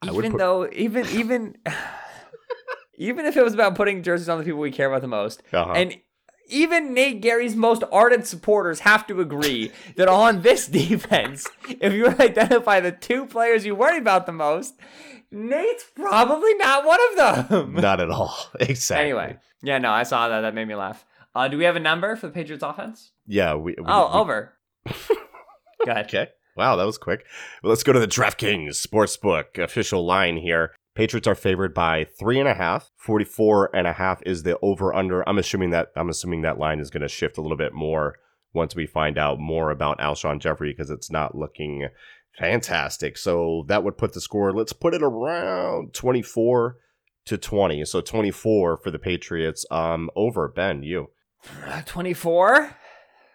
[0.02, 1.56] I Even put- though even even
[2.98, 5.44] even if it was about putting jerseys on the people we care about the most,
[5.54, 5.74] Uh-huh.
[5.74, 5.96] and
[6.48, 12.08] even Nate Gerry's most ardent supporters have to agree that on this defense, if you
[12.08, 14.76] identify the two players you worry about the most,
[15.32, 17.74] Nate's probably not one of them.
[17.82, 18.36] Not at all.
[18.60, 19.04] Exactly.
[19.06, 20.42] Anyway, yeah, no, I saw that.
[20.42, 21.06] That made me laugh.
[21.34, 23.12] Uh, do we have a number for the Patriots offense?
[23.28, 23.56] Yeah.
[23.56, 24.54] We, we- Oh, we- over.
[25.86, 26.06] Go ahead.
[26.06, 26.30] Okay.
[26.56, 27.26] Wow, that was quick.
[27.62, 30.74] Well, let's go to the DraftKings Sportsbook official line here.
[30.96, 32.92] Patriots are favored by three and a half.
[32.98, 35.28] 44 and a half is the over under.
[35.28, 38.16] I'm assuming that I'm assuming that line is going to shift a little bit more
[38.54, 41.90] once we find out more about Alshon Jeffery because it's not looking
[42.38, 43.18] fantastic.
[43.18, 46.78] So that would put the score, let's put it around 24
[47.26, 47.86] to 20.
[47.86, 49.66] So 24 for the Patriots.
[49.72, 51.10] Um over Ben, you.
[51.86, 52.76] 24.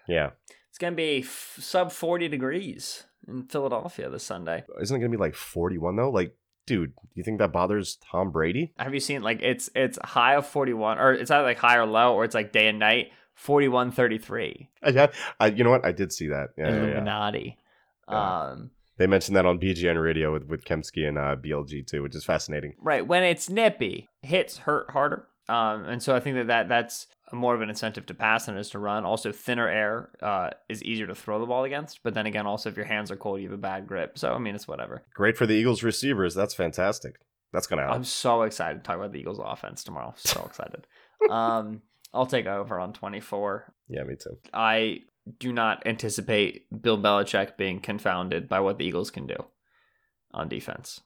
[0.08, 0.30] Yeah.
[0.68, 4.64] It's going to be f- sub 40 degrees in Philadelphia this Sunday.
[4.80, 6.10] Isn't it going to be like 41 though?
[6.10, 6.34] Like
[6.66, 8.72] dude, do you think that bothers Tom Brady?
[8.78, 11.86] Have you seen like it's it's high of 41 or it's either like high or
[11.86, 15.08] low or it's like day and night 41 33 I,
[15.40, 15.84] I, you know what?
[15.84, 16.50] I did see that.
[16.56, 16.82] Yeah, yeah, yeah.
[16.82, 17.58] Illuminati.
[18.08, 18.50] Yeah.
[18.50, 18.70] Um
[19.00, 22.22] They mentioned that on BGN Radio with, with Kemsky and uh, BLG too, which is
[22.22, 22.74] fascinating.
[22.78, 25.26] right when it's nippy, hits hurt harder.
[25.48, 28.58] Um and so I think that, that that's more of an incentive to pass than
[28.58, 29.06] it is to run.
[29.06, 32.68] Also thinner air uh is easier to throw the ball against, but then again also
[32.68, 34.18] if your hands are cold you have a bad grip.
[34.18, 35.02] So I mean it's whatever.
[35.14, 36.34] Great for the Eagles receivers.
[36.34, 37.14] That's fantastic.
[37.54, 37.94] That's gonna help.
[37.94, 40.12] I'm so excited to talk about the Eagles offense tomorrow.
[40.18, 40.86] So excited.
[41.30, 41.80] um,
[42.12, 43.72] I'll take over on 24.
[43.88, 44.36] yeah, me too.
[44.52, 45.04] I
[45.38, 49.36] do not anticipate Bill Belichick being confounded by what the Eagles can do
[50.32, 51.00] on defense.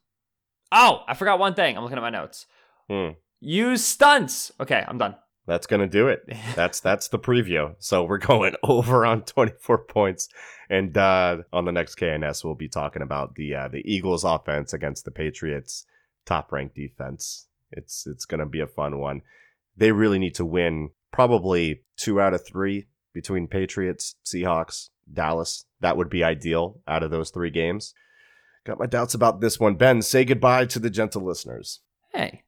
[0.72, 1.76] Oh, I forgot one thing.
[1.76, 2.46] I'm looking at my notes.
[2.88, 3.10] Hmm.
[3.40, 4.52] Use stunts.
[4.60, 5.16] Okay, I'm done.
[5.46, 6.22] That's gonna do it.
[6.54, 7.74] That's that's the preview.
[7.78, 10.28] So we're going over on 24 points,
[10.70, 14.72] and uh, on the next KNS we'll be talking about the uh, the Eagles offense
[14.72, 15.84] against the Patriots
[16.24, 17.48] top ranked defense.
[17.70, 19.20] It's it's gonna be a fun one.
[19.76, 25.64] They really need to win probably two out of three between Patriots, Seahawks, Dallas.
[25.80, 27.94] That would be ideal out of those three games.
[28.64, 29.76] Got my doubts about this one.
[29.76, 31.80] Ben, say goodbye to the gentle listeners.
[32.12, 32.42] hey,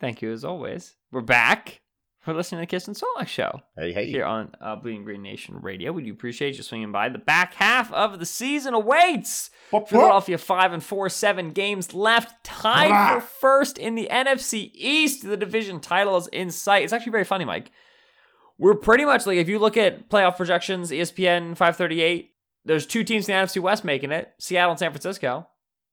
[0.00, 0.96] thank you as always.
[1.12, 1.80] We're back.
[2.20, 4.04] for listening to the Kist and Solak show Hey, hey.
[4.10, 5.90] here on uh, Bleeding Green Nation Radio.
[5.92, 7.08] We do appreciate you swinging by.
[7.08, 9.50] The back half of the season awaits.
[9.70, 15.22] Philadelphia five and four, seven games left, tied for first in the NFC East.
[15.26, 16.84] The division title is in sight.
[16.84, 17.70] It's actually very funny, Mike.
[18.60, 22.30] We're pretty much like if you look at playoff projections, ESPN 538.
[22.66, 25.48] There's two teams in the NFC West making it: Seattle and San Francisco.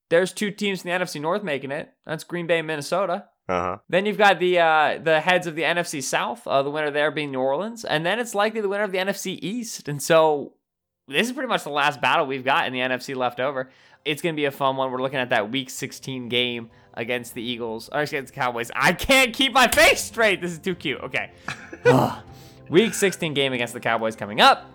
[0.10, 1.94] There's two teams in the NFC North making it.
[2.06, 3.26] That's Green Bay and Minnesota.
[3.48, 3.78] Uh huh.
[3.88, 7.10] Then you've got the uh, the heads of the NFC South, uh, the winner there
[7.10, 9.88] being New Orleans, and then it's likely the winner of the NFC East.
[9.88, 10.56] And so
[11.08, 13.72] this is pretty much the last battle we've got in the NFC left over.
[14.04, 14.92] It's going to be a fun one.
[14.92, 18.72] We're looking at that Week 16 game against the Eagles or against the Cowboys.
[18.76, 20.42] I can't keep my face straight.
[20.42, 21.00] This is too cute.
[21.00, 21.32] Okay,
[22.70, 24.72] Week 16 game against the Cowboys coming up.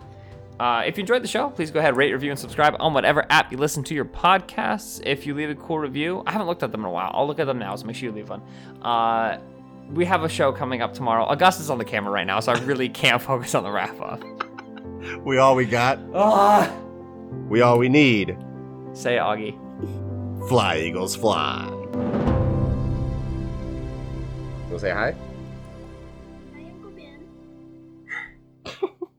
[0.59, 3.25] Uh, if you enjoyed the show, please go ahead, rate, review, and subscribe on whatever
[3.29, 5.01] app you listen to your podcasts.
[5.05, 7.11] If you leave a cool review, I haven't looked at them in a while.
[7.13, 8.41] I'll look at them now, so make sure you leave one.
[8.81, 9.39] Uh,
[9.91, 11.25] we have a show coming up tomorrow.
[11.25, 14.23] Augustus on the camera right now, so I really can't focus on the wrap up.
[15.25, 15.99] We all we got.
[16.13, 16.71] Ah,
[17.49, 18.37] We all we need.
[18.93, 19.57] say it, Augie.
[20.47, 21.67] Fly, Eagles, fly.
[24.69, 25.15] Go say hi.